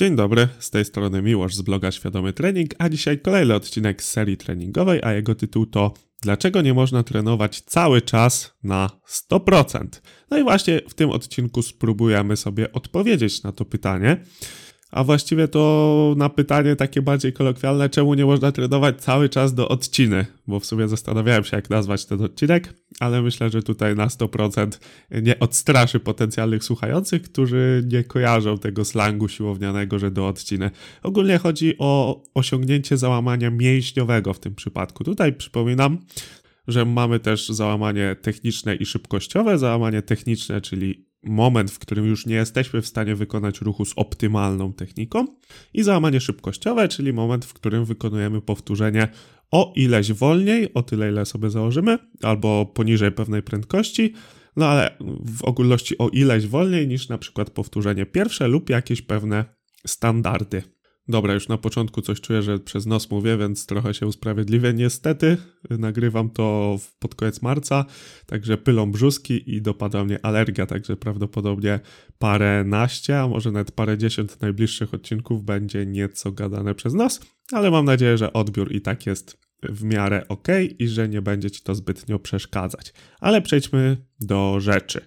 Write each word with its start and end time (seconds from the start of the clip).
Dzień 0.00 0.16
dobry, 0.16 0.48
z 0.58 0.70
tej 0.70 0.84
strony 0.84 1.22
Miłosz 1.22 1.54
z 1.54 1.62
bloga 1.62 1.90
Świadomy 1.90 2.32
Trening, 2.32 2.70
a 2.78 2.88
dzisiaj 2.88 3.18
kolejny 3.18 3.54
odcinek 3.54 4.02
z 4.02 4.10
serii 4.10 4.36
treningowej, 4.36 5.00
a 5.02 5.12
jego 5.12 5.34
tytuł 5.34 5.66
to 5.66 5.94
Dlaczego 6.22 6.62
nie 6.62 6.74
można 6.74 7.02
trenować 7.02 7.60
cały 7.60 8.02
czas 8.02 8.54
na 8.62 8.90
100%? 9.30 9.86
No 10.30 10.38
i 10.38 10.42
właśnie 10.42 10.80
w 10.88 10.94
tym 10.94 11.10
odcinku 11.10 11.62
spróbujemy 11.62 12.36
sobie 12.36 12.72
odpowiedzieć 12.72 13.42
na 13.42 13.52
to 13.52 13.64
pytanie. 13.64 14.24
A 14.90 15.04
właściwie 15.04 15.48
to 15.48 16.14
na 16.16 16.28
pytanie 16.28 16.76
takie 16.76 17.02
bardziej 17.02 17.32
kolokwialne, 17.32 17.88
czemu 17.88 18.14
nie 18.14 18.26
można 18.26 18.52
trenować 18.52 19.00
cały 19.00 19.28
czas 19.28 19.54
do 19.54 19.68
odciny? 19.68 20.26
Bo 20.46 20.60
w 20.60 20.66
sumie 20.66 20.88
zastanawiałem 20.88 21.44
się, 21.44 21.56
jak 21.56 21.70
nazwać 21.70 22.06
ten 22.06 22.24
odcinek, 22.24 22.74
ale 23.00 23.22
myślę, 23.22 23.50
że 23.50 23.62
tutaj 23.62 23.96
na 23.96 24.06
100% 24.06 24.68
nie 25.22 25.38
odstraszy 25.38 26.00
potencjalnych 26.00 26.64
słuchających, 26.64 27.22
którzy 27.22 27.84
nie 27.92 28.04
kojarzą 28.04 28.58
tego 28.58 28.84
slangu 28.84 29.28
siłownianego, 29.28 29.98
że 29.98 30.10
do 30.10 30.28
odciny. 30.28 30.70
Ogólnie 31.02 31.38
chodzi 31.38 31.74
o 31.78 32.22
osiągnięcie 32.34 32.96
załamania 32.96 33.50
mięśniowego 33.50 34.34
w 34.34 34.40
tym 34.40 34.54
przypadku. 34.54 35.04
Tutaj 35.04 35.32
przypominam, 35.32 35.98
że 36.68 36.84
mamy 36.84 37.20
też 37.20 37.48
załamanie 37.48 38.16
techniczne 38.22 38.74
i 38.74 38.86
szybkościowe. 38.86 39.58
Załamanie 39.58 40.02
techniczne, 40.02 40.60
czyli 40.60 41.09
moment, 41.22 41.70
w 41.70 41.78
którym 41.78 42.06
już 42.06 42.26
nie 42.26 42.34
jesteśmy 42.34 42.82
w 42.82 42.86
stanie 42.86 43.14
wykonać 43.14 43.60
ruchu 43.60 43.84
z 43.84 43.92
optymalną 43.96 44.72
techniką, 44.72 45.26
i 45.74 45.82
załamanie 45.82 46.20
szybkościowe, 46.20 46.88
czyli 46.88 47.12
moment, 47.12 47.44
w 47.44 47.52
którym 47.52 47.84
wykonujemy 47.84 48.40
powtórzenie 48.40 49.08
o 49.50 49.72
ileś 49.76 50.12
wolniej, 50.12 50.74
o 50.74 50.82
tyle 50.82 51.08
ile 51.08 51.26
sobie 51.26 51.50
założymy, 51.50 51.98
albo 52.22 52.66
poniżej 52.66 53.12
pewnej 53.12 53.42
prędkości, 53.42 54.14
no 54.56 54.66
ale 54.66 54.96
w 55.24 55.44
ogólności 55.44 55.98
o 55.98 56.08
ileś 56.08 56.46
wolniej 56.46 56.88
niż 56.88 57.08
na 57.08 57.18
przykład 57.18 57.50
powtórzenie 57.50 58.06
pierwsze 58.06 58.48
lub 58.48 58.70
jakieś 58.70 59.02
pewne 59.02 59.44
standardy. 59.86 60.62
Dobra, 61.10 61.34
już 61.34 61.48
na 61.48 61.58
początku 61.58 62.02
coś 62.02 62.20
czuję, 62.20 62.42
że 62.42 62.58
przez 62.58 62.86
nos 62.86 63.10
mówię, 63.10 63.36
więc 63.36 63.66
trochę 63.66 63.94
się 63.94 64.06
usprawiedliwię. 64.06 64.72
Niestety 64.74 65.36
nagrywam 65.70 66.30
to 66.30 66.76
pod 66.98 67.14
koniec 67.14 67.42
marca, 67.42 67.84
także 68.26 68.58
pylą 68.58 68.92
brzuski 68.92 69.54
i 69.54 69.62
dopada 69.62 70.04
mnie 70.04 70.24
alergia, 70.24 70.66
także 70.66 70.96
prawdopodobnie 70.96 71.80
parę 72.18 72.64
naście, 72.64 73.20
a 73.20 73.28
może 73.28 73.52
nawet 73.52 73.72
parę 73.72 73.98
dziesiąt 73.98 74.40
najbliższych 74.40 74.94
odcinków 74.94 75.44
będzie 75.44 75.86
nieco 75.86 76.32
gadane 76.32 76.74
przez 76.74 76.94
nos, 76.94 77.20
ale 77.52 77.70
mam 77.70 77.84
nadzieję, 77.84 78.18
że 78.18 78.32
odbiór 78.32 78.72
i 78.72 78.80
tak 78.80 79.06
jest 79.06 79.38
w 79.62 79.84
miarę 79.84 80.28
ok 80.28 80.48
i 80.78 80.88
że 80.88 81.08
nie 81.08 81.22
będzie 81.22 81.50
ci 81.50 81.62
to 81.62 81.74
zbytnio 81.74 82.18
przeszkadzać. 82.18 82.92
Ale 83.20 83.42
przejdźmy 83.42 83.96
do 84.20 84.60
rzeczy. 84.60 85.00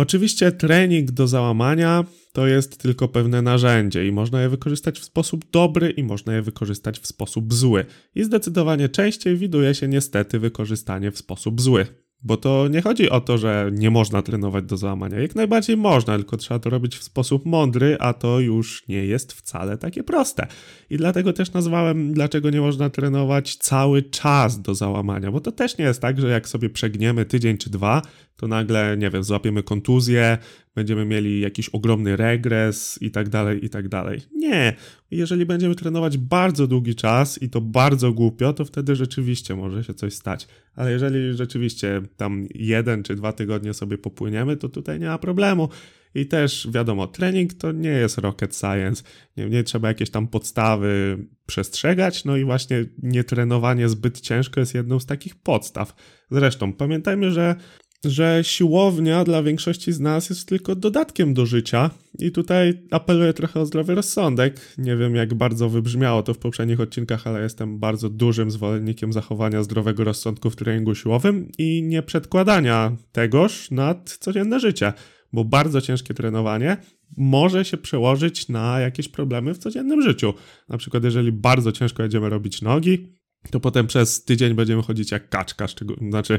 Oczywiście 0.00 0.52
trening 0.52 1.10
do 1.10 1.26
załamania 1.26 2.04
to 2.32 2.46
jest 2.46 2.82
tylko 2.82 3.08
pewne 3.08 3.42
narzędzie 3.42 4.06
i 4.06 4.12
można 4.12 4.42
je 4.42 4.48
wykorzystać 4.48 4.98
w 4.98 5.04
sposób 5.04 5.50
dobry 5.50 5.90
i 5.90 6.02
można 6.02 6.34
je 6.34 6.42
wykorzystać 6.42 6.98
w 6.98 7.06
sposób 7.06 7.54
zły. 7.54 7.84
I 8.14 8.24
zdecydowanie 8.24 8.88
częściej 8.88 9.36
widuje 9.36 9.74
się 9.74 9.88
niestety 9.88 10.38
wykorzystanie 10.38 11.10
w 11.10 11.18
sposób 11.18 11.60
zły. 11.60 11.86
Bo 12.22 12.36
to 12.36 12.68
nie 12.68 12.82
chodzi 12.82 13.10
o 13.10 13.20
to, 13.20 13.38
że 13.38 13.70
nie 13.72 13.90
można 13.90 14.22
trenować 14.22 14.64
do 14.64 14.76
załamania. 14.76 15.20
Jak 15.20 15.34
najbardziej 15.34 15.76
można, 15.76 16.16
tylko 16.16 16.36
trzeba 16.36 16.60
to 16.60 16.70
robić 16.70 16.96
w 16.96 17.02
sposób 17.02 17.46
mądry, 17.46 17.96
a 18.00 18.12
to 18.12 18.40
już 18.40 18.88
nie 18.88 19.04
jest 19.06 19.32
wcale 19.32 19.78
takie 19.78 20.02
proste. 20.02 20.46
I 20.90 20.96
dlatego 20.96 21.32
też 21.32 21.52
nazwałem, 21.52 22.12
dlaczego 22.12 22.50
nie 22.50 22.60
można 22.60 22.90
trenować 22.90 23.56
cały 23.56 24.02
czas 24.02 24.62
do 24.62 24.74
załamania. 24.74 25.32
Bo 25.32 25.40
to 25.40 25.52
też 25.52 25.78
nie 25.78 25.84
jest 25.84 26.00
tak, 26.00 26.20
że 26.20 26.28
jak 26.28 26.48
sobie 26.48 26.70
przegniemy 26.70 27.24
tydzień 27.24 27.58
czy 27.58 27.70
dwa, 27.70 28.02
to 28.40 28.48
nagle, 28.48 28.96
nie 28.96 29.10
wiem, 29.10 29.24
złapiemy 29.24 29.62
kontuzję, 29.62 30.38
będziemy 30.74 31.04
mieli 31.04 31.40
jakiś 31.40 31.68
ogromny 31.68 32.16
regres 32.16 32.98
i 33.02 33.10
tak 33.10 33.28
dalej, 33.28 33.64
i 33.64 33.70
tak 33.70 33.88
dalej. 33.88 34.20
Nie. 34.34 34.76
Jeżeli 35.10 35.46
będziemy 35.46 35.74
trenować 35.74 36.18
bardzo 36.18 36.66
długi 36.66 36.94
czas 36.94 37.42
i 37.42 37.50
to 37.50 37.60
bardzo 37.60 38.12
głupio, 38.12 38.52
to 38.52 38.64
wtedy 38.64 38.96
rzeczywiście 38.96 39.56
może 39.56 39.84
się 39.84 39.94
coś 39.94 40.14
stać. 40.14 40.48
Ale 40.74 40.92
jeżeli 40.92 41.36
rzeczywiście 41.36 42.02
tam 42.16 42.46
jeden 42.54 43.02
czy 43.02 43.14
dwa 43.14 43.32
tygodnie 43.32 43.74
sobie 43.74 43.98
popłyniemy, 43.98 44.56
to 44.56 44.68
tutaj 44.68 45.00
nie 45.00 45.06
ma 45.06 45.18
problemu. 45.18 45.68
I 46.14 46.26
też 46.26 46.68
wiadomo, 46.70 47.06
trening 47.06 47.54
to 47.54 47.72
nie 47.72 47.90
jest 47.90 48.18
rocket 48.18 48.56
science. 48.56 49.02
Nie, 49.36 49.50
nie 49.50 49.64
trzeba 49.64 49.88
jakieś 49.88 50.10
tam 50.10 50.28
podstawy 50.28 51.18
przestrzegać, 51.46 52.24
no 52.24 52.36
i 52.36 52.44
właśnie 52.44 52.84
nietrenowanie 53.02 53.88
zbyt 53.88 54.20
ciężko 54.20 54.60
jest 54.60 54.74
jedną 54.74 55.00
z 55.00 55.06
takich 55.06 55.34
podstaw. 55.34 55.94
Zresztą 56.30 56.72
pamiętajmy, 56.72 57.30
że 57.30 57.54
że 58.04 58.40
siłownia 58.42 59.24
dla 59.24 59.42
większości 59.42 59.92
z 59.92 60.00
nas 60.00 60.30
jest 60.30 60.48
tylko 60.48 60.74
dodatkiem 60.74 61.34
do 61.34 61.46
życia. 61.46 61.90
I 62.18 62.32
tutaj 62.32 62.82
apeluję 62.90 63.32
trochę 63.32 63.60
o 63.60 63.66
zdrowy 63.66 63.94
rozsądek. 63.94 64.74
Nie 64.78 64.96
wiem, 64.96 65.14
jak 65.14 65.34
bardzo 65.34 65.68
wybrzmiało 65.68 66.22
to 66.22 66.34
w 66.34 66.38
poprzednich 66.38 66.80
odcinkach, 66.80 67.26
ale 67.26 67.42
jestem 67.42 67.78
bardzo 67.78 68.08
dużym 68.08 68.50
zwolennikiem 68.50 69.12
zachowania 69.12 69.62
zdrowego 69.62 70.04
rozsądku 70.04 70.50
w 70.50 70.56
treningu 70.56 70.94
siłowym 70.94 71.48
i 71.58 71.82
nie 71.82 72.02
przedkładania 72.02 72.96
tegoż 73.12 73.70
nad 73.70 74.10
codzienne 74.20 74.60
życie, 74.60 74.92
bo 75.32 75.44
bardzo 75.44 75.80
ciężkie 75.80 76.14
trenowanie 76.14 76.76
może 77.16 77.64
się 77.64 77.76
przełożyć 77.76 78.48
na 78.48 78.80
jakieś 78.80 79.08
problemy 79.08 79.54
w 79.54 79.58
codziennym 79.58 80.02
życiu. 80.02 80.34
Na 80.68 80.78
przykład, 80.78 81.04
jeżeli 81.04 81.32
bardzo 81.32 81.72
ciężko 81.72 82.02
jedziemy 82.02 82.28
robić 82.28 82.62
nogi, 82.62 83.19
to 83.50 83.60
potem 83.60 83.86
przez 83.86 84.24
tydzień 84.24 84.54
będziemy 84.54 84.82
chodzić 84.82 85.10
jak 85.10 85.28
kaczka, 85.28 85.66
znaczy 86.08 86.38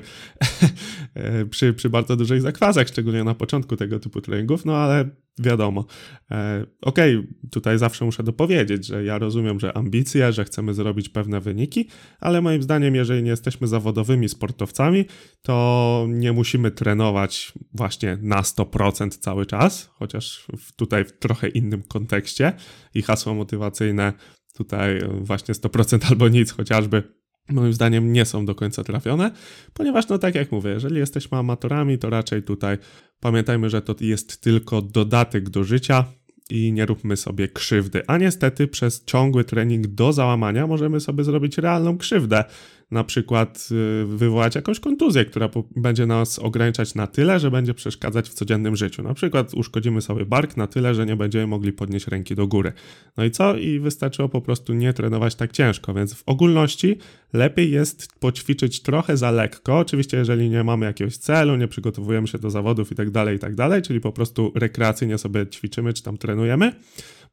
e, 1.14 1.46
przy, 1.46 1.74
przy 1.74 1.90
bardzo 1.90 2.16
dużych 2.16 2.42
zakwasach, 2.42 2.88
szczególnie 2.88 3.24
na 3.24 3.36
początku 3.36 3.76
tego 3.76 4.00
typu 4.00 4.22
treningów, 4.22 4.66
no 4.66 4.78
ale 4.78 5.10
wiadomo. 5.40 5.86
E, 6.32 6.66
okej, 6.82 7.18
okay, 7.18 7.34
tutaj 7.52 7.78
zawsze 7.78 8.06
muszę 8.06 8.24
dopowiedzieć, 8.24 8.86
że 8.86 9.04
ja 9.04 9.18
rozumiem, 9.18 9.60
że 9.60 9.78
ambicje, 9.78 10.34
że 10.34 10.44
chcemy 10.44 10.74
zrobić 10.74 11.10
pewne 11.10 11.40
wyniki, 11.40 11.88
ale 12.20 12.42
moim 12.42 12.64
zdaniem, 12.64 12.96
jeżeli 12.96 13.24
nie 13.24 13.30
jesteśmy 13.30 13.68
zawodowymi 13.68 14.30
sportowcami, 14.30 15.06
to 15.42 16.06
nie 16.10 16.34
musimy 16.34 16.72
trenować 16.72 17.54
właśnie 17.74 18.18
na 18.22 18.42
100% 18.42 19.10
cały 19.10 19.46
czas, 19.46 19.90
chociaż 19.94 20.48
tutaj 20.76 21.06
w 21.06 21.12
trochę 21.12 21.48
innym 21.48 21.84
kontekście 21.84 22.54
i 22.94 23.02
hasło 23.02 23.34
motywacyjne 23.34 24.14
tutaj 24.54 25.00
właśnie 25.22 25.54
100% 25.54 26.08
albo 26.10 26.28
nic 26.28 26.52
chociażby 26.52 27.04
moim 27.50 27.74
zdaniem 27.74 28.14
nie 28.14 28.26
są 28.26 28.46
do 28.46 28.56
końca 28.56 28.84
trafione, 28.84 29.32
ponieważ 29.74 30.08
no 30.08 30.18
tak 30.18 30.36
jak 30.36 30.52
mówię, 30.52 30.70
jeżeli 30.72 30.98
jesteśmy 30.98 31.38
amatorami, 31.38 31.98
to 31.98 32.10
raczej 32.10 32.44
tutaj 32.44 32.78
pamiętajmy, 33.20 33.70
że 33.70 33.82
to 33.82 33.96
jest 34.00 34.42
tylko 34.42 34.82
dodatek 34.82 35.50
do 35.50 35.64
życia 35.64 36.06
i 36.50 36.74
nie 36.74 36.86
róbmy 36.86 37.18
sobie 37.18 37.48
krzywdy. 37.48 38.02
A 38.08 38.18
niestety 38.18 38.68
przez 38.68 39.06
ciągły 39.06 39.44
trening 39.44 39.88
do 39.88 40.14
załamania 40.14 40.68
możemy 40.68 41.00
sobie 41.00 41.24
zrobić 41.24 41.58
realną 41.58 41.98
krzywdę 41.98 42.44
na 42.92 43.04
przykład 43.04 43.70
y, 43.72 44.06
wywołać 44.06 44.56
jakąś 44.56 44.80
kontuzję, 44.80 45.26
która 45.26 45.50
będzie 45.76 46.06
nas 46.06 46.40
ograniczać 46.40 46.96
na 46.96 47.08
tyle, 47.08 47.40
że 47.40 47.52
będzie 47.52 47.74
przeszkadzać 47.74 48.30
w 48.30 48.34
codziennym 48.34 48.76
życiu. 48.76 49.04
Na 49.04 49.14
przykład 49.14 49.54
uszkodzimy 49.54 50.02
sobie 50.02 50.26
bark 50.26 50.58
na 50.58 50.68
tyle, 50.68 50.96
że 50.96 51.06
nie 51.06 51.16
będziemy 51.16 51.48
mogli 51.48 51.74
podnieść 51.74 52.08
ręki 52.08 52.36
do 52.36 52.48
góry. 52.48 52.74
No 53.18 53.24
i 53.24 53.32
co? 53.32 53.58
I 53.58 53.80
wystarczyło 53.80 54.30
po 54.30 54.42
prostu 54.42 54.74
nie 54.74 54.94
trenować 54.94 55.36
tak 55.36 55.52
ciężko, 55.52 55.94
więc 55.94 56.14
w 56.14 56.24
ogólności 56.26 56.98
lepiej 57.34 57.72
jest 57.72 58.20
poćwiczyć 58.20 58.82
trochę 58.82 59.18
za 59.18 59.32
lekko. 59.32 59.80
Oczywiście, 59.80 60.18
jeżeli 60.18 60.50
nie 60.50 60.64
mamy 60.64 60.86
jakiegoś 60.86 61.18
celu, 61.18 61.56
nie 61.56 61.68
przygotowujemy 61.68 62.28
się 62.28 62.38
do 62.38 62.50
zawodów 62.50 62.92
i 62.92 62.96
tak 62.96 63.12
dalej, 63.12 63.36
i 63.36 63.40
tak 63.40 63.56
dalej, 63.56 63.82
czyli 63.82 64.00
po 64.00 64.12
prostu 64.12 64.52
rekreacyjnie 64.56 65.18
sobie 65.18 65.48
ćwiczymy 65.48 65.94
czy 65.94 66.04
tam 66.04 66.18
trenujemy, 66.18 66.74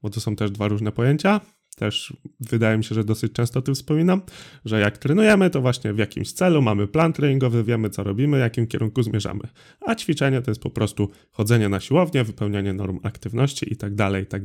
bo 0.03 0.11
to 0.11 0.21
są 0.21 0.37
też 0.37 0.51
dwa 0.51 0.69
różne 0.69 0.93
pojęcia 0.93 1.41
też 1.79 2.17
wydaje 2.41 2.79
mi 2.79 2.85
się, 2.85 2.95
że 2.95 3.05
dosyć 3.05 3.33
często 3.33 3.59
o 3.59 3.63
tym 3.63 3.75
wspominam, 3.75 4.23
że 4.65 4.81
jak 4.81 4.99
trenujemy, 4.99 5.51
to 5.51 5.61
właśnie 5.61 5.93
w 5.93 5.99
jakimś 5.99 6.33
celu 6.33 6.63
mamy 6.63 6.87
plan 6.87 7.13
treningowy, 7.13 7.65
wiemy 7.65 7.91
co 7.91 8.03
robimy, 8.03 8.39
jakim 8.39 8.67
kierunku 8.67 9.03
zmierzamy. 9.03 9.41
A 9.81 9.95
ćwiczenie 9.95 10.43
to 10.43 10.51
jest 10.51 10.63
po 10.63 10.71
prostu 10.71 11.11
chodzenie 11.31 11.69
na 11.69 11.81
siłownię, 11.81 12.25
wypełnianie 12.25 12.73
norm 12.73 12.99
aktywności 13.03 13.73
i 13.73 13.77
tak 13.77 13.95
dalej, 13.95 14.23
i 14.23 14.27
tak. 14.27 14.43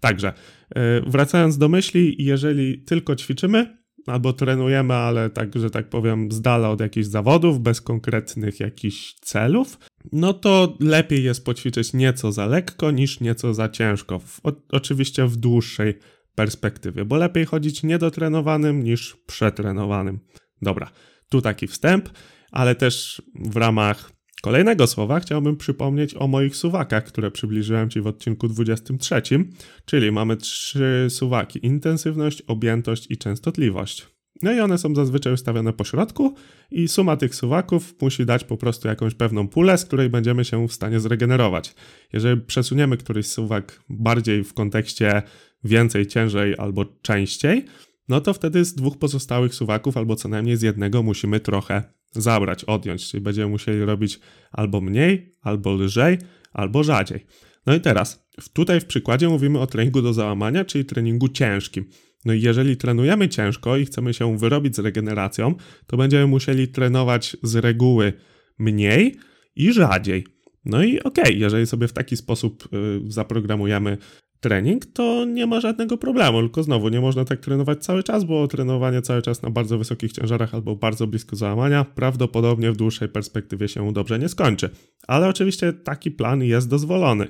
Także 0.00 0.32
yy, 0.76 0.82
wracając 1.06 1.58
do 1.58 1.68
myśli, 1.68 2.16
jeżeli 2.18 2.78
tylko 2.78 3.16
ćwiczymy, 3.16 3.78
albo 4.06 4.32
trenujemy, 4.32 4.94
ale 4.94 5.30
tak, 5.30 5.58
że 5.58 5.70
tak 5.70 5.88
powiem, 5.88 6.32
z 6.32 6.40
dala 6.40 6.70
od 6.70 6.80
jakichś 6.80 7.06
zawodów, 7.06 7.60
bez 7.60 7.80
konkretnych 7.80 8.60
jakichś 8.60 9.14
celów, 9.14 9.78
no 10.12 10.34
to 10.34 10.76
lepiej 10.80 11.24
jest 11.24 11.44
poćwiczyć 11.44 11.92
nieco 11.92 12.32
za 12.32 12.46
lekko 12.46 12.90
niż 12.90 13.20
nieco 13.20 13.54
za 13.54 13.68
ciężko. 13.68 14.18
W, 14.18 14.40
oczywiście 14.70 15.26
w 15.26 15.36
dłuższej 15.36 15.94
perspektywie, 16.38 17.04
bo 17.04 17.16
lepiej 17.16 17.44
chodzić 17.44 17.82
niedotrenowanym 17.82 18.82
niż 18.82 19.16
przetrenowanym. 19.26 20.20
Dobra, 20.62 20.90
tu 21.28 21.40
taki 21.40 21.66
wstęp, 21.66 22.08
ale 22.50 22.74
też 22.74 23.22
w 23.34 23.56
ramach 23.56 24.12
kolejnego 24.42 24.86
słowa 24.86 25.20
chciałbym 25.20 25.56
przypomnieć 25.56 26.14
o 26.14 26.28
moich 26.28 26.56
suwakach, 26.56 27.04
które 27.04 27.30
przybliżyłem 27.30 27.90
Ci 27.90 28.00
w 28.00 28.06
odcinku 28.06 28.48
23, 28.48 29.22
czyli 29.84 30.12
mamy 30.12 30.36
trzy 30.36 31.06
suwaki: 31.08 31.66
intensywność, 31.66 32.42
objętość 32.42 33.10
i 33.10 33.16
częstotliwość. 33.16 34.17
No 34.42 34.52
i 34.52 34.60
one 34.60 34.78
są 34.78 34.94
zazwyczaj 34.94 35.32
ustawione 35.32 35.72
po 35.72 35.84
środku 35.84 36.34
i 36.70 36.88
suma 36.88 37.16
tych 37.16 37.34
suwaków 37.34 37.94
musi 38.00 38.26
dać 38.26 38.44
po 38.44 38.56
prostu 38.56 38.88
jakąś 38.88 39.14
pewną 39.14 39.48
pulę, 39.48 39.78
z 39.78 39.84
której 39.84 40.10
będziemy 40.10 40.44
się 40.44 40.68
w 40.68 40.72
stanie 40.72 41.00
zregenerować. 41.00 41.74
Jeżeli 42.12 42.40
przesuniemy 42.40 42.96
któryś 42.96 43.26
suwak 43.26 43.82
bardziej 43.88 44.44
w 44.44 44.54
kontekście 44.54 45.22
więcej, 45.64 46.06
ciężej 46.06 46.54
albo 46.58 46.84
częściej, 47.02 47.64
no 48.08 48.20
to 48.20 48.34
wtedy 48.34 48.64
z 48.64 48.74
dwóch 48.74 48.98
pozostałych 48.98 49.54
suwaków 49.54 49.96
albo 49.96 50.16
co 50.16 50.28
najmniej 50.28 50.56
z 50.56 50.62
jednego 50.62 51.02
musimy 51.02 51.40
trochę 51.40 51.82
zabrać, 52.12 52.64
odjąć, 52.64 53.10
czyli 53.10 53.20
będziemy 53.20 53.50
musieli 53.50 53.84
robić 53.84 54.20
albo 54.52 54.80
mniej, 54.80 55.34
albo 55.40 55.74
lżej, 55.74 56.18
albo 56.52 56.84
rzadziej. 56.84 57.26
No 57.66 57.74
i 57.74 57.80
teraz, 57.80 58.26
tutaj 58.52 58.80
w 58.80 58.84
przykładzie 58.84 59.28
mówimy 59.28 59.58
o 59.58 59.66
treningu 59.66 60.02
do 60.02 60.12
załamania, 60.12 60.64
czyli 60.64 60.84
treningu 60.84 61.28
ciężkim. 61.28 61.84
No 62.24 62.32
i 62.32 62.40
jeżeli 62.40 62.76
trenujemy 62.76 63.28
ciężko 63.28 63.76
i 63.76 63.84
chcemy 63.84 64.14
się 64.14 64.38
wyrobić 64.38 64.76
z 64.76 64.78
regeneracją, 64.78 65.54
to 65.86 65.96
będziemy 65.96 66.26
musieli 66.26 66.68
trenować 66.68 67.36
z 67.42 67.56
reguły 67.56 68.12
mniej 68.58 69.16
i 69.56 69.72
rzadziej. 69.72 70.26
No 70.64 70.82
i 70.82 71.00
okej, 71.00 71.24
okay, 71.24 71.32
jeżeli 71.32 71.66
sobie 71.66 71.88
w 71.88 71.92
taki 71.92 72.16
sposób 72.16 72.68
y, 72.72 73.00
zaprogramujemy 73.12 73.98
trening, 74.40 74.86
to 74.86 75.24
nie 75.24 75.46
ma 75.46 75.60
żadnego 75.60 75.98
problemu. 75.98 76.40
Tylko 76.40 76.62
znowu 76.62 76.88
nie 76.88 77.00
można 77.00 77.24
tak 77.24 77.40
trenować 77.40 77.84
cały 77.84 78.02
czas, 78.02 78.24
bo 78.24 78.48
trenowanie 78.48 79.02
cały 79.02 79.22
czas 79.22 79.42
na 79.42 79.50
bardzo 79.50 79.78
wysokich 79.78 80.12
ciężarach 80.12 80.54
albo 80.54 80.76
bardzo 80.76 81.06
blisko 81.06 81.36
załamania 81.36 81.84
prawdopodobnie 81.84 82.72
w 82.72 82.76
dłuższej 82.76 83.08
perspektywie 83.08 83.68
się 83.68 83.92
dobrze 83.92 84.18
nie 84.18 84.28
skończy. 84.28 84.70
Ale 85.06 85.28
oczywiście 85.28 85.72
taki 85.72 86.10
plan 86.10 86.42
jest 86.42 86.68
dozwolony. 86.68 87.28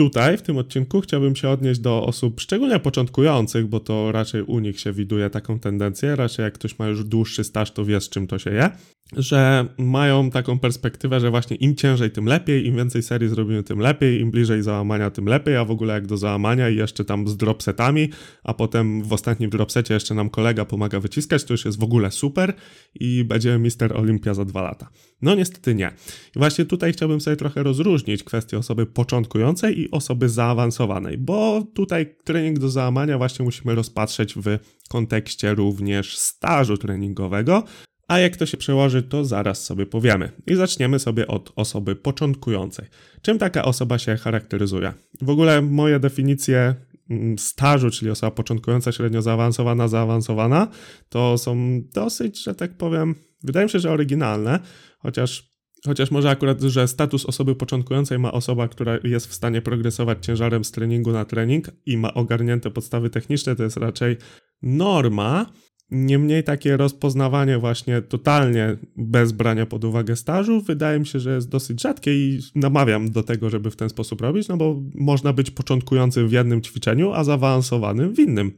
Tutaj, 0.00 0.36
w 0.36 0.42
tym 0.42 0.58
odcinku, 0.58 1.00
chciałbym 1.00 1.36
się 1.36 1.48
odnieść 1.48 1.80
do 1.80 2.06
osób 2.06 2.40
szczególnie 2.40 2.78
początkujących, 2.78 3.66
bo 3.66 3.80
to 3.80 4.12
raczej 4.12 4.42
u 4.42 4.58
nich 4.58 4.80
się 4.80 4.92
widuje 4.92 5.30
taką 5.30 5.58
tendencję. 5.58 6.16
Raczej 6.16 6.42
jak 6.42 6.54
ktoś 6.54 6.78
ma 6.78 6.88
już 6.88 7.04
dłuższy 7.04 7.44
staż, 7.44 7.70
to 7.70 7.84
wie 7.84 8.00
z 8.00 8.08
czym 8.08 8.26
to 8.26 8.38
się 8.38 8.50
je. 8.50 8.70
Że 9.16 9.66
mają 9.78 10.30
taką 10.30 10.58
perspektywę, 10.58 11.20
że 11.20 11.30
właśnie 11.30 11.56
im 11.56 11.76
ciężej, 11.76 12.10
tym 12.10 12.26
lepiej, 12.26 12.66
im 12.66 12.76
więcej 12.76 13.02
serii 13.02 13.28
zrobimy, 13.28 13.62
tym 13.62 13.78
lepiej, 13.78 14.20
im 14.20 14.30
bliżej 14.30 14.62
załamania, 14.62 15.10
tym 15.10 15.26
lepiej, 15.26 15.56
a 15.56 15.64
w 15.64 15.70
ogóle 15.70 15.94
jak 15.94 16.06
do 16.06 16.16
załamania 16.16 16.68
i 16.68 16.76
jeszcze 16.76 17.04
tam 17.04 17.28
z 17.28 17.36
dropsetami, 17.36 18.08
a 18.44 18.54
potem 18.54 19.02
w 19.02 19.12
ostatnim 19.12 19.50
dropsecie 19.50 19.94
jeszcze 19.94 20.14
nam 20.14 20.30
kolega 20.30 20.64
pomaga 20.64 21.00
wyciskać, 21.00 21.44
to 21.44 21.54
już 21.54 21.64
jest 21.64 21.78
w 21.78 21.82
ogóle 21.82 22.10
super. 22.10 22.54
I 22.94 23.24
będziemy 23.24 23.58
Mister 23.58 23.96
Olimpia 23.96 24.34
za 24.34 24.44
dwa 24.44 24.62
lata. 24.62 24.90
No 25.22 25.34
niestety 25.34 25.74
nie. 25.74 25.92
I 26.36 26.38
właśnie 26.38 26.64
tutaj 26.64 26.92
chciałbym 26.92 27.20
sobie 27.20 27.36
trochę 27.36 27.62
rozróżnić 27.62 28.24
kwestię 28.24 28.58
osoby 28.58 28.86
początkującej 28.86 29.80
i 29.80 29.89
osoby 29.90 30.28
zaawansowanej, 30.28 31.18
bo 31.18 31.62
tutaj 31.74 32.16
trening 32.24 32.58
do 32.58 32.68
załamania 32.68 33.18
właśnie 33.18 33.44
musimy 33.44 33.74
rozpatrzeć 33.74 34.34
w 34.34 34.58
kontekście 34.88 35.54
również 35.54 36.18
stażu 36.18 36.78
treningowego, 36.78 37.64
a 38.08 38.18
jak 38.18 38.36
to 38.36 38.46
się 38.46 38.56
przełoży, 38.56 39.02
to 39.02 39.24
zaraz 39.24 39.64
sobie 39.64 39.86
powiemy. 39.86 40.30
I 40.46 40.54
zaczniemy 40.54 40.98
sobie 40.98 41.26
od 41.26 41.52
osoby 41.56 41.96
początkującej. 41.96 42.86
Czym 43.22 43.38
taka 43.38 43.64
osoba 43.64 43.98
się 43.98 44.16
charakteryzuje? 44.16 44.92
W 45.22 45.30
ogóle 45.30 45.62
moje 45.62 46.00
definicje 46.00 46.74
mm, 47.10 47.38
stażu, 47.38 47.90
czyli 47.90 48.10
osoba 48.10 48.30
początkująca, 48.30 48.92
średnio 48.92 49.22
zaawansowana, 49.22 49.88
zaawansowana, 49.88 50.68
to 51.08 51.38
są 51.38 51.80
dosyć, 51.94 52.42
że 52.42 52.54
tak 52.54 52.76
powiem, 52.76 53.14
wydaje 53.42 53.66
mi 53.66 53.70
się, 53.70 53.78
że 53.78 53.90
oryginalne, 53.90 54.60
chociaż 54.98 55.49
Chociaż 55.86 56.10
może 56.10 56.30
akurat, 56.30 56.60
że 56.60 56.88
status 56.88 57.26
osoby 57.26 57.54
początkującej 57.54 58.18
ma 58.18 58.32
osoba, 58.32 58.68
która 58.68 58.98
jest 59.04 59.26
w 59.26 59.34
stanie 59.34 59.62
progresować 59.62 60.26
ciężarem 60.26 60.64
z 60.64 60.70
treningu 60.70 61.12
na 61.12 61.24
trening 61.24 61.70
i 61.86 61.96
ma 61.96 62.14
ogarnięte 62.14 62.70
podstawy 62.70 63.10
techniczne, 63.10 63.56
to 63.56 63.62
jest 63.62 63.76
raczej 63.76 64.16
norma, 64.62 65.46
Niemniej 65.90 66.44
takie 66.44 66.76
rozpoznawanie 66.76 67.58
właśnie 67.58 68.02
totalnie 68.02 68.76
bez 68.96 69.32
brania 69.32 69.66
pod 69.66 69.84
uwagę 69.84 70.16
stażu 70.16 70.60
wydaje 70.60 70.98
mi 70.98 71.06
się, 71.06 71.20
że 71.20 71.34
jest 71.34 71.48
dosyć 71.48 71.82
rzadkie 71.82 72.14
i 72.14 72.40
namawiam 72.54 73.10
do 73.10 73.22
tego, 73.22 73.50
żeby 73.50 73.70
w 73.70 73.76
ten 73.76 73.88
sposób 73.88 74.20
robić, 74.20 74.48
no 74.48 74.56
bo 74.56 74.82
można 74.94 75.32
być 75.32 75.50
początkującym 75.50 76.28
w 76.28 76.32
jednym 76.32 76.62
ćwiczeniu, 76.62 77.12
a 77.12 77.24
zaawansowanym 77.24 78.14
w 78.14 78.18
innym. 78.18 78.52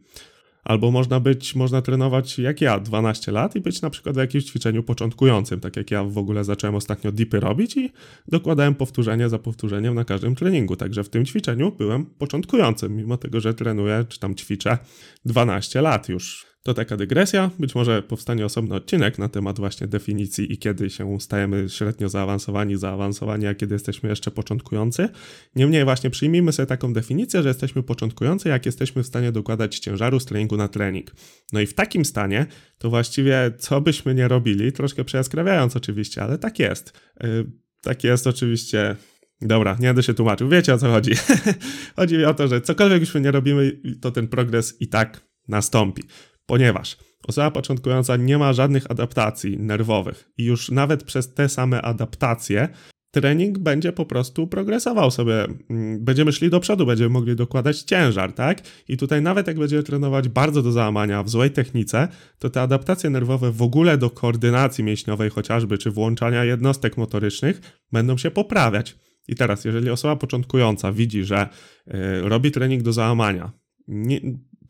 Albo 0.64 0.91
można 0.91 1.20
być, 1.20 1.55
można 1.55 1.82
trenować 1.82 2.38
jak 2.38 2.61
ja, 2.61 2.81
12 2.81 3.32
lat 3.32 3.56
i 3.56 3.61
być 3.61 3.82
na 3.82 3.91
przykład 3.91 4.14
w 4.14 4.19
jakimś 4.19 4.44
ćwiczeniu 4.44 4.82
początkującym, 4.82 5.61
tak 5.61 5.76
jak 5.76 5.91
ja 5.91 6.05
w 6.05 6.19
ogóle 6.19 6.44
zacząłem 6.44 6.75
ostatnio 6.75 7.12
dipy 7.12 7.41
robić 7.41 7.76
i 7.76 7.91
dokładałem 8.29 8.75
powtórzenie 8.75 9.29
za 9.29 9.38
powtórzeniem 9.38 9.94
na 9.94 10.05
każdym 10.05 10.35
treningu. 10.35 10.76
Także 10.76 11.05
w 11.05 11.09
tym 11.09 11.25
ćwiczeniu 11.26 11.73
byłem 11.73 12.06
początkującym, 12.06 12.97
mimo 12.97 13.17
tego, 13.17 13.41
że 13.41 13.55
trenuję 13.55 14.05
czy 14.09 14.20
tam 14.20 14.35
ćwiczę 14.35 14.79
12 15.25 15.81
lat 15.81 16.09
już. 16.09 16.51
To 16.62 16.75
taka 16.75 16.97
dygresja. 16.97 17.50
Być 17.59 17.75
może 17.75 18.03
powstanie 18.03 18.44
osobny 18.44 18.75
odcinek 18.75 19.19
na 19.19 19.29
temat 19.29 19.59
właśnie 19.59 19.87
definicji 19.87 20.53
i 20.53 20.59
kiedy 20.59 20.91
się 20.91 21.20
stajemy 21.20 21.69
średnio 21.69 22.09
zaawansowani, 22.09 22.76
zaawansowani, 22.76 23.47
a 23.47 23.55
kiedy 23.55 23.75
jesteśmy 23.75 24.09
jeszcze 24.09 24.31
początkujący. 24.31 25.09
Niemniej 25.56 25.85
właśnie 25.85 26.11
przyjmijmy 26.11 26.53
sobie 26.53 26.67
taką 26.67 26.93
definicję, 26.93 27.43
że 27.43 27.49
jesteśmy 27.49 27.82
początkujący, 27.82 28.49
jak 28.49 28.67
jesteśmy 28.67 29.03
w 29.03 29.06
stanie 29.06 29.32
dokładać 29.32 29.79
ciężaru 29.79 30.20
z 30.20 30.25
treningu 30.25 30.56
na 30.56 30.69
trening. 30.69 31.11
No 31.53 31.61
i 31.61 31.67
w 31.67 31.75
takim 31.75 32.05
stanie 32.05 32.47
to 32.79 32.91
właściwie 32.91 33.53
co 33.59 33.81
byśmy 33.81 34.14
nie 34.14 34.29
robili, 34.29 34.73
troszkę 34.73 35.05
przejaskrawiając 35.05 35.76
oczywiście, 35.76 36.23
ale 36.23 36.38
tak 36.38 36.59
jest. 36.59 37.00
Yy, 37.23 37.50
tak 37.82 38.05
jest 38.05 38.26
oczywiście 38.26 38.97
Dobra, 39.41 39.76
nie 39.81 39.87
będę 39.87 40.03
się 40.03 40.14
tłumaczył. 40.14 40.49
Wiecie 40.49 40.75
o 40.75 40.79
co 40.79 40.91
chodzi. 40.91 41.12
chodzi 41.97 42.19
mi 42.19 42.25
o 42.25 42.35
to, 42.35 42.49
że 42.49 42.61
cokolwiek 42.61 43.00
byśmy 43.00 43.20
nie 43.20 43.31
robimy, 43.31 43.81
to 44.00 44.11
ten 44.11 44.29
progres 44.29 44.81
i 44.81 44.88
tak 44.88 45.20
nastąpi 45.49 46.03
ponieważ 46.47 46.97
osoba 47.29 47.50
początkująca 47.50 48.17
nie 48.17 48.39
ma 48.39 48.53
żadnych 48.53 48.91
adaptacji 48.91 49.59
nerwowych 49.59 50.31
i 50.39 50.44
już 50.44 50.71
nawet 50.71 51.05
przez 51.05 51.35
te 51.35 51.49
same 51.49 51.83
adaptacje 51.83 52.69
trening 53.12 53.59
będzie 53.59 53.93
po 53.93 54.06
prostu 54.06 54.47
progresował 54.47 55.11
sobie. 55.11 55.47
Mm, 55.71 56.05
będziemy 56.05 56.33
szli 56.33 56.50
do 56.50 56.61
przodu, 56.61 56.87
będziemy 56.87 57.11
mogli 57.11 57.37
dokładać 57.37 57.83
ciężar, 57.83 58.33
tak? 58.33 58.62
I 58.89 58.97
tutaj 58.97 59.23
nawet 59.23 59.47
jak 59.47 59.59
będziemy 59.59 59.83
trenować 59.83 60.29
bardzo 60.29 60.62
do 60.62 60.73
załamania 60.73 61.23
w 61.23 61.29
złej 61.29 61.50
technice, 61.50 62.09
to 62.39 62.50
te 62.50 62.62
adaptacje 62.62 63.11
nerwowe 63.11 63.53
w 63.53 63.62
ogóle 63.62 63.99
do 63.99 64.11
koordynacji 64.11 64.85
mięśniowej 64.85 65.31
chociażby, 65.31 65.79
czy 65.79 65.91
włączania 65.91 66.45
jednostek 66.45 66.97
motorycznych 66.97 67.81
będą 67.93 68.19
się 68.19 68.31
poprawiać. 68.31 68.97
I 69.29 69.35
teraz, 69.35 69.65
jeżeli 69.65 69.91
osoba 69.91 70.17
początkująca 70.17 70.93
widzi, 70.93 71.25
że 71.25 71.49
y, 71.88 71.93
robi 72.23 72.50
trening 72.50 72.83
do 72.83 72.93
załamania, 72.93 73.53
nie, 73.88 74.21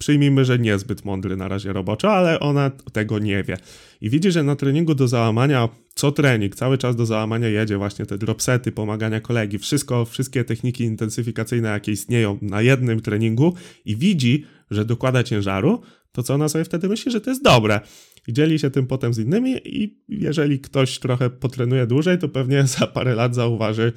przyjmijmy, 0.03 0.45
że 0.45 0.59
niezbyt 0.59 1.05
mądry 1.05 1.37
na 1.37 1.49
razie 1.49 1.73
roboczo, 1.73 2.13
ale 2.13 2.41
ona 2.41 2.71
tego 2.71 3.19
nie 3.19 3.43
wie. 3.43 3.57
I 4.01 4.11
widzi, 4.11 4.33
że 4.33 4.43
na 4.43 4.57
treningu 4.57 4.95
do 4.95 5.09
załamania, 5.09 5.69
co 5.95 6.13
trening, 6.13 6.57
cały 6.57 6.79
czas 6.79 6.97
do 6.97 7.07
załamania 7.07 7.49
jedzie 7.49 7.79
właśnie 7.79 8.07
te 8.07 8.19
dropsety, 8.19 8.73
pomagania 8.73 9.21
kolegi, 9.21 9.59
wszystko, 9.59 10.05
wszystkie 10.05 10.45
techniki 10.45 10.85
intensyfikacyjne, 10.85 11.69
jakie 11.69 11.93
istnieją 11.93 12.39
na 12.43 12.63
jednym 12.63 13.01
treningu 13.01 13.55
i 13.85 13.97
widzi, 13.97 14.45
że 14.71 14.85
dokłada 14.85 15.23
ciężaru, 15.23 15.81
to 16.13 16.23
co 16.23 16.35
ona 16.35 16.49
sobie 16.49 16.65
wtedy 16.65 16.89
myśli, 16.89 17.13
że 17.13 17.21
to 17.21 17.31
jest 17.31 17.43
dobre. 17.43 17.81
I 18.29 18.32
dzieli 18.32 18.59
się 18.59 18.71
tym 18.71 18.87
potem 18.87 19.15
z 19.15 19.19
innymi 19.19 19.56
i 19.65 20.03
jeżeli 20.09 20.61
ktoś 20.61 20.99
trochę 20.99 21.31
potrenuje 21.31 21.87
dłużej, 21.87 22.19
to 22.19 22.29
pewnie 22.29 22.67
za 22.79 22.87
parę 22.87 23.15
lat 23.15 23.35
zauważy, 23.35 23.93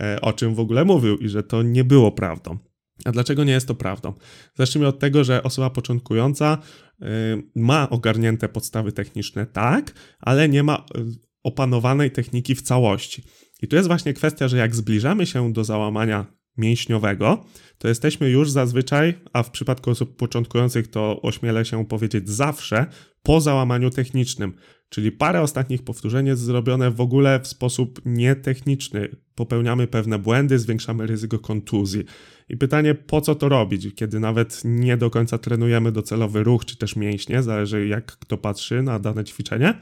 e, 0.00 0.20
o 0.20 0.32
czym 0.32 0.54
w 0.54 0.60
ogóle 0.60 0.84
mówił 0.84 1.16
i 1.16 1.28
że 1.28 1.42
to 1.42 1.62
nie 1.62 1.84
było 1.84 2.12
prawdą. 2.12 2.58
A 3.04 3.12
dlaczego 3.12 3.44
nie 3.44 3.52
jest 3.52 3.68
to 3.68 3.74
prawdą? 3.74 4.12
Zacznijmy 4.54 4.88
od 4.88 4.98
tego, 4.98 5.24
że 5.24 5.42
osoba 5.42 5.70
początkująca 5.70 6.58
y, 7.02 7.06
ma 7.54 7.90
ogarnięte 7.90 8.48
podstawy 8.48 8.92
techniczne, 8.92 9.46
tak, 9.46 9.92
ale 10.20 10.48
nie 10.48 10.62
ma 10.62 10.76
y, 10.76 11.04
opanowanej 11.42 12.10
techniki 12.10 12.54
w 12.54 12.62
całości. 12.62 13.24
I 13.62 13.68
tu 13.68 13.76
jest 13.76 13.88
właśnie 13.88 14.14
kwestia, 14.14 14.48
że 14.48 14.56
jak 14.56 14.76
zbliżamy 14.76 15.26
się 15.26 15.52
do 15.52 15.64
załamania 15.64 16.26
mięśniowego, 16.56 17.44
to 17.78 17.88
jesteśmy 17.88 18.30
już 18.30 18.50
zazwyczaj, 18.50 19.14
a 19.32 19.42
w 19.42 19.50
przypadku 19.50 19.90
osób 19.90 20.16
początkujących 20.16 20.88
to 20.88 21.22
ośmielę 21.22 21.64
się 21.64 21.86
powiedzieć 21.86 22.28
zawsze, 22.28 22.86
po 23.22 23.40
załamaniu 23.40 23.90
technicznym. 23.90 24.54
Czyli 24.88 25.12
parę 25.12 25.40
ostatnich 25.40 25.82
powtórzeń 25.82 26.26
jest 26.26 26.42
zrobione 26.42 26.90
w 26.90 27.00
ogóle 27.00 27.40
w 27.40 27.46
sposób 27.46 28.00
nietechniczny. 28.04 29.08
Popełniamy 29.34 29.86
pewne 29.86 30.18
błędy, 30.18 30.58
zwiększamy 30.58 31.06
ryzyko 31.06 31.38
kontuzji. 31.38 32.04
I 32.48 32.56
pytanie, 32.56 32.94
po 32.94 33.20
co 33.20 33.34
to 33.34 33.48
robić, 33.48 33.94
kiedy 33.94 34.20
nawet 34.20 34.62
nie 34.64 34.96
do 34.96 35.10
końca 35.10 35.38
trenujemy 35.38 35.92
docelowy 35.92 36.42
ruch, 36.42 36.64
czy 36.64 36.76
też 36.78 36.96
mięśnie, 36.96 37.42
zależy 37.42 37.86
jak 37.86 38.06
kto 38.06 38.38
patrzy 38.38 38.82
na 38.82 38.98
dane 38.98 39.24
ćwiczenie. 39.24 39.74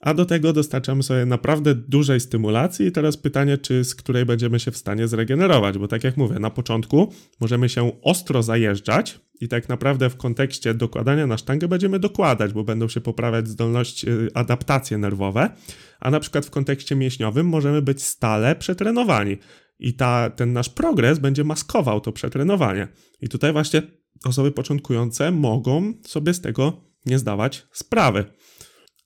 A 0.00 0.14
do 0.14 0.26
tego 0.26 0.52
dostarczamy 0.52 1.02
sobie 1.02 1.26
naprawdę 1.26 1.74
dużej 1.74 2.20
stymulacji. 2.20 2.86
I 2.86 2.92
teraz 2.92 3.16
pytanie, 3.16 3.58
czy 3.58 3.84
z 3.84 3.94
której 3.94 4.26
będziemy 4.26 4.60
się 4.60 4.70
w 4.70 4.76
stanie 4.76 5.08
zregenerować, 5.08 5.78
bo 5.78 5.88
tak 5.88 6.04
jak 6.04 6.16
mówię, 6.16 6.38
na 6.38 6.50
początku 6.50 7.12
możemy 7.40 7.68
się 7.68 8.00
ostro 8.02 8.42
zajeżdżać 8.42 9.20
i 9.40 9.48
tak 9.48 9.68
naprawdę 9.68 10.10
w 10.10 10.16
kontekście 10.16 10.74
dokładania 10.74 11.26
na 11.26 11.38
sztangę 11.38 11.68
będziemy 11.68 11.98
dokładać, 11.98 12.52
bo 12.52 12.64
będą 12.64 12.88
się 12.88 13.00
poprawiać 13.00 13.48
zdolności, 13.48 14.10
y, 14.10 14.28
adaptacje 14.34 14.98
nerwowe, 14.98 15.50
a 16.00 16.10
na 16.10 16.20
przykład 16.20 16.46
w 16.46 16.50
kontekście 16.50 16.96
mięśniowym 16.96 17.46
możemy 17.46 17.82
być 17.82 18.02
stale 18.02 18.56
przetrenowani 18.56 19.36
i 19.78 19.94
ta, 19.94 20.30
ten 20.30 20.52
nasz 20.52 20.68
progres 20.68 21.18
będzie 21.18 21.44
maskował 21.44 22.00
to 22.00 22.12
przetrenowanie. 22.12 22.88
I 23.20 23.28
tutaj 23.28 23.52
właśnie 23.52 23.82
osoby 24.24 24.52
początkujące 24.52 25.30
mogą 25.30 25.92
sobie 26.06 26.34
z 26.34 26.40
tego 26.40 26.90
nie 27.06 27.18
zdawać 27.18 27.66
sprawy. 27.72 28.24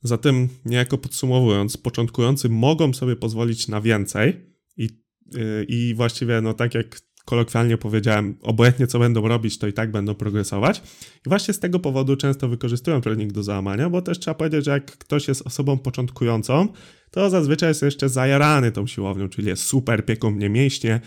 Zatem, 0.05 0.49
niejako 0.65 0.99
podsumowując, 0.99 1.77
początkujący 1.77 2.49
mogą 2.49 2.93
sobie 2.93 3.17
pozwolić 3.17 3.69
na 3.69 3.81
więcej 3.81 4.55
i, 4.77 4.89
yy, 5.33 5.67
i 5.69 5.95
właściwie, 5.95 6.41
no 6.41 6.55
tak 6.55 6.75
jak 6.75 7.01
kolokwialnie 7.25 7.79
powiedziałem, 7.79 8.39
obojętnie 8.43 8.87
co 8.87 8.99
będą 8.99 9.29
robić, 9.29 9.59
to 9.59 9.67
i 9.67 9.73
tak 9.73 9.91
będą 9.91 10.15
progresować. 10.15 10.83
I 11.27 11.29
właśnie 11.29 11.55
z 11.55 11.61
tego 11.61 11.79
powodu 11.79 12.17
często 12.17 12.49
wykorzystują 12.49 13.01
trening 13.01 13.33
do 13.33 13.43
załamania, 13.43 13.91
bo 13.91 14.03
też 14.03 14.19
trzeba 14.19 14.35
powiedzieć, 14.35 14.65
że 14.65 14.71
jak 14.71 14.85
ktoś 14.99 15.29
jest 15.29 15.47
osobą 15.47 15.79
początkującą, 15.79 16.69
to 17.11 17.31
zazwyczaj 17.31 17.69
jest 17.69 17.83
jeszcze 17.83 18.09
zajarany 18.09 18.73
tą 18.73 18.87
siłownią, 18.87 19.29
czyli 19.29 19.49
jest 19.49 19.63
super, 19.63 20.07
pieką 20.07 20.31
mnie 20.31 20.49
mięśnie, 20.49 21.01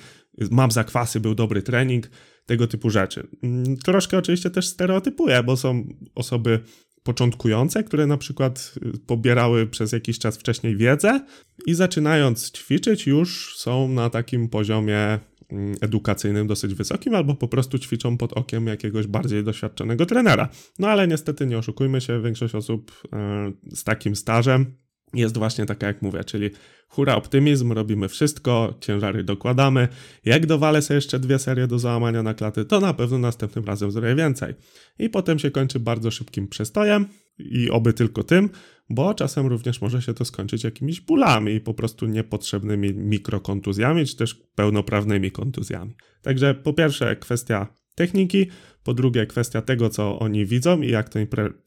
mam 0.51 0.71
zakwasy, 0.71 1.19
był 1.19 1.35
dobry 1.35 1.61
trening, 1.61 2.09
tego 2.45 2.67
typu 2.67 2.89
rzeczy. 2.89 3.27
Mm, 3.43 3.77
troszkę 3.77 4.17
oczywiście 4.17 4.49
też 4.49 4.67
stereotypuję, 4.67 5.43
bo 5.43 5.57
są 5.57 5.87
osoby 6.15 6.59
początkujące, 7.07 7.83
które 7.83 8.07
na 8.07 8.17
przykład 8.17 8.73
y, 8.95 8.99
pobierały 8.99 9.67
przez 9.67 9.91
jakiś 9.91 10.19
czas 10.19 10.37
wcześniej 10.37 10.77
wiedzę 10.77 11.25
i 11.65 11.73
zaczynając 11.73 12.51
ćwiczyć 12.51 13.07
już 13.07 13.57
są 13.57 13.87
na 13.87 14.09
takim 14.09 14.49
poziomie 14.49 15.19
mm, 15.49 15.75
edukacyjnym 15.81 16.47
dosyć 16.47 16.73
wysokim, 16.73 17.15
albo 17.15 17.35
po 17.35 17.47
prostu 17.47 17.79
ćwiczą 17.79 18.17
pod 18.17 18.33
okiem 18.33 18.67
jakiegoś 18.67 19.07
bardziej 19.07 19.43
doświadczonego 19.43 20.05
trenera. 20.05 20.49
No 20.79 20.87
ale 20.87 21.07
niestety 21.07 21.45
nie 21.45 21.57
oszukujmy 21.57 22.01
się, 22.01 22.21
większość 22.21 22.55
osób 22.55 22.91
e, 23.13 23.51
z 23.75 23.83
takim 23.83 24.15
stażem 24.15 24.65
jest 25.13 25.37
właśnie 25.37 25.65
taka, 25.65 25.87
jak 25.87 26.01
mówię, 26.01 26.23
czyli 26.23 26.49
hura 26.87 27.15
optymizm, 27.15 27.71
robimy 27.71 28.09
wszystko, 28.09 28.73
ciężary 28.81 29.23
dokładamy. 29.23 29.87
Jak 30.25 30.45
dowalę 30.45 30.81
sobie 30.81 30.95
jeszcze 30.95 31.19
dwie 31.19 31.39
serie 31.39 31.67
do 31.67 31.79
załamania 31.79 32.23
na 32.23 32.33
klaty, 32.33 32.65
to 32.65 32.79
na 32.79 32.93
pewno 32.93 33.17
następnym 33.17 33.65
razem 33.65 33.91
zrobię 33.91 34.15
więcej. 34.15 34.53
I 34.99 35.09
potem 35.09 35.39
się 35.39 35.51
kończy 35.51 35.79
bardzo 35.79 36.11
szybkim 36.11 36.47
przestojem 36.47 37.05
i 37.39 37.69
oby 37.69 37.93
tylko 37.93 38.23
tym, 38.23 38.49
bo 38.89 39.13
czasem 39.13 39.47
również 39.47 39.81
może 39.81 40.01
się 40.01 40.13
to 40.13 40.25
skończyć 40.25 40.63
jakimiś 40.63 41.01
bólami 41.01 41.53
i 41.53 41.61
po 41.61 41.73
prostu 41.73 42.05
niepotrzebnymi 42.05 42.93
mikrokontuzjami, 42.93 44.05
czy 44.05 44.17
też 44.17 44.35
pełnoprawnymi 44.55 45.31
kontuzjami. 45.31 45.95
Także 46.21 46.55
po 46.55 46.73
pierwsze 46.73 47.15
kwestia 47.15 47.67
techniki, 47.95 48.47
po 48.83 48.93
drugie 48.93 49.25
kwestia 49.25 49.61
tego, 49.61 49.89
co 49.89 50.19
oni 50.19 50.45
widzą 50.45 50.81
i 50.81 50.91
jak 50.91 51.09
to 51.09 51.19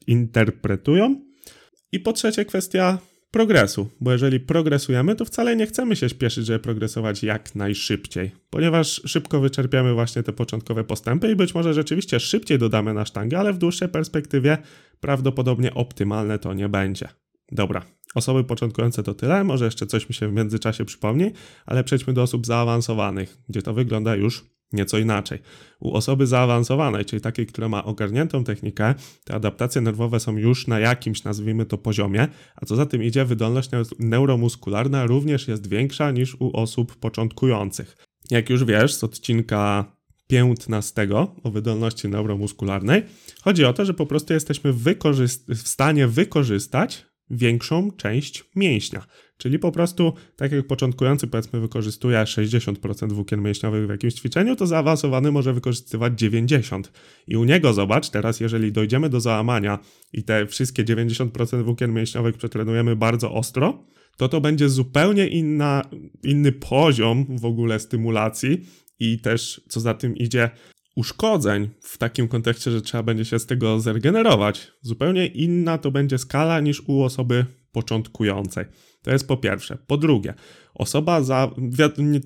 interpretują. 0.07 1.21
I 1.91 1.99
po 1.99 2.13
trzecie 2.13 2.45
kwestia 2.45 2.97
progresu, 3.31 3.89
bo 4.01 4.11
jeżeli 4.11 4.39
progresujemy, 4.39 5.15
to 5.15 5.25
wcale 5.25 5.55
nie 5.55 5.67
chcemy 5.67 5.95
się 5.95 6.09
śpieszyć, 6.09 6.45
żeby 6.45 6.59
progresować 6.59 7.23
jak 7.23 7.55
najszybciej, 7.55 8.31
ponieważ 8.49 9.01
szybko 9.05 9.39
wyczerpiamy 9.39 9.93
właśnie 9.93 10.23
te 10.23 10.33
początkowe 10.33 10.83
postępy 10.83 11.31
i 11.31 11.35
być 11.35 11.55
może 11.55 11.73
rzeczywiście 11.73 12.19
szybciej 12.19 12.59
dodamy 12.59 12.93
na 12.93 13.05
sztangę, 13.05 13.39
ale 13.39 13.53
w 13.53 13.57
dłuższej 13.57 13.89
perspektywie 13.89 14.57
prawdopodobnie 14.99 15.73
optymalne 15.73 16.39
to 16.39 16.53
nie 16.53 16.69
będzie. 16.69 17.07
Dobra, 17.51 17.85
osoby 18.15 18.43
początkujące 18.43 19.03
to 19.03 19.13
tyle, 19.13 19.43
może 19.43 19.65
jeszcze 19.65 19.87
coś 19.87 20.09
mi 20.09 20.15
się 20.15 20.27
w 20.27 20.33
międzyczasie 20.33 20.85
przypomni, 20.85 21.31
ale 21.65 21.83
przejdźmy 21.83 22.13
do 22.13 22.21
osób 22.21 22.45
zaawansowanych, 22.45 23.37
gdzie 23.49 23.61
to 23.61 23.73
wygląda 23.73 24.15
już 24.15 24.45
nieco 24.73 24.97
inaczej. 24.97 25.39
U 25.79 25.93
osoby 25.93 26.27
zaawansowanej, 26.27 27.05
czyli 27.05 27.21
takiej, 27.21 27.45
która 27.45 27.69
ma 27.69 27.83
ogarniętą 27.83 28.43
technikę, 28.43 28.93
te 29.23 29.33
adaptacje 29.33 29.81
nerwowe 29.81 30.19
są 30.19 30.37
już 30.37 30.67
na 30.67 30.79
jakimś, 30.79 31.23
nazwijmy 31.23 31.65
to, 31.65 31.77
poziomie, 31.77 32.27
a 32.55 32.65
co 32.65 32.75
za 32.75 32.85
tym 32.85 33.03
idzie, 33.03 33.25
wydolność 33.25 33.69
neuromuskularna 33.99 35.05
również 35.05 35.47
jest 35.47 35.69
większa 35.69 36.11
niż 36.11 36.35
u 36.35 36.57
osób 36.57 36.95
początkujących. 36.95 37.97
Jak 38.31 38.49
już 38.49 38.65
wiesz 38.65 38.93
z 38.93 39.03
odcinka 39.03 39.95
15 40.27 41.07
o 41.43 41.51
wydolności 41.51 42.07
neuromuskularnej, 42.07 43.03
chodzi 43.41 43.65
o 43.65 43.73
to, 43.73 43.85
że 43.85 43.93
po 43.93 44.05
prostu 44.05 44.33
jesteśmy 44.33 44.73
w 45.47 45.67
stanie 45.67 46.07
wykorzystać 46.07 47.10
większą 47.31 47.91
część 47.91 48.43
mięśnia. 48.55 49.05
Czyli 49.37 49.59
po 49.59 49.71
prostu, 49.71 50.13
tak 50.35 50.51
jak 50.51 50.67
początkujący 50.67 51.27
powiedzmy 51.27 51.59
wykorzystuje 51.59 52.17
60% 52.17 53.11
włókien 53.11 53.41
mięśniowych 53.41 53.87
w 53.87 53.89
jakimś 53.89 54.13
ćwiczeniu, 54.13 54.55
to 54.55 54.67
zaawansowany 54.67 55.31
może 55.31 55.53
wykorzystywać 55.53 56.13
90%. 56.13 56.83
I 57.27 57.37
u 57.37 57.43
niego 57.43 57.73
zobacz, 57.73 58.09
teraz 58.09 58.39
jeżeli 58.39 58.71
dojdziemy 58.71 59.09
do 59.09 59.19
załamania 59.21 59.79
i 60.13 60.23
te 60.23 60.47
wszystkie 60.47 60.83
90% 60.83 61.63
włókien 61.63 61.93
mięśniowych 61.93 62.37
przetrenujemy 62.37 62.95
bardzo 62.95 63.33
ostro, 63.33 63.83
to 64.17 64.29
to 64.29 64.41
będzie 64.41 64.69
zupełnie 64.69 65.27
inna, 65.27 65.81
inny 66.23 66.51
poziom 66.51 67.25
w 67.37 67.45
ogóle 67.45 67.79
stymulacji 67.79 68.65
i 68.99 69.19
też 69.19 69.61
co 69.69 69.79
za 69.79 69.93
tym 69.93 70.15
idzie 70.15 70.49
uszkodzeń 70.95 71.69
w 71.81 71.97
takim 71.97 72.27
kontekście, 72.27 72.71
że 72.71 72.81
trzeba 72.81 73.03
będzie 73.03 73.25
się 73.25 73.39
z 73.39 73.45
tego 73.45 73.79
zregenerować. 73.79 74.71
Zupełnie 74.81 75.27
inna 75.27 75.77
to 75.77 75.91
będzie 75.91 76.17
skala 76.17 76.59
niż 76.59 76.81
u 76.87 77.03
osoby 77.03 77.45
początkującej. 77.71 78.65
To 79.03 79.11
jest 79.11 79.27
po 79.27 79.37
pierwsze. 79.37 79.77
Po 79.87 79.97
drugie, 79.97 80.33
osoba 80.73 81.21
za. 81.21 81.51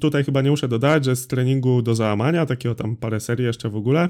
Tutaj 0.01 0.23
chyba 0.23 0.41
nie 0.41 0.51
muszę 0.51 0.67
dodać, 0.67 1.05
że 1.05 1.15
z 1.15 1.27
treningu 1.27 1.81
do 1.81 1.95
załamania, 1.95 2.45
takiego 2.45 2.75
tam 2.75 2.95
parę 2.95 3.19
serii 3.19 3.45
jeszcze 3.45 3.69
w 3.69 3.75
ogóle, 3.75 4.09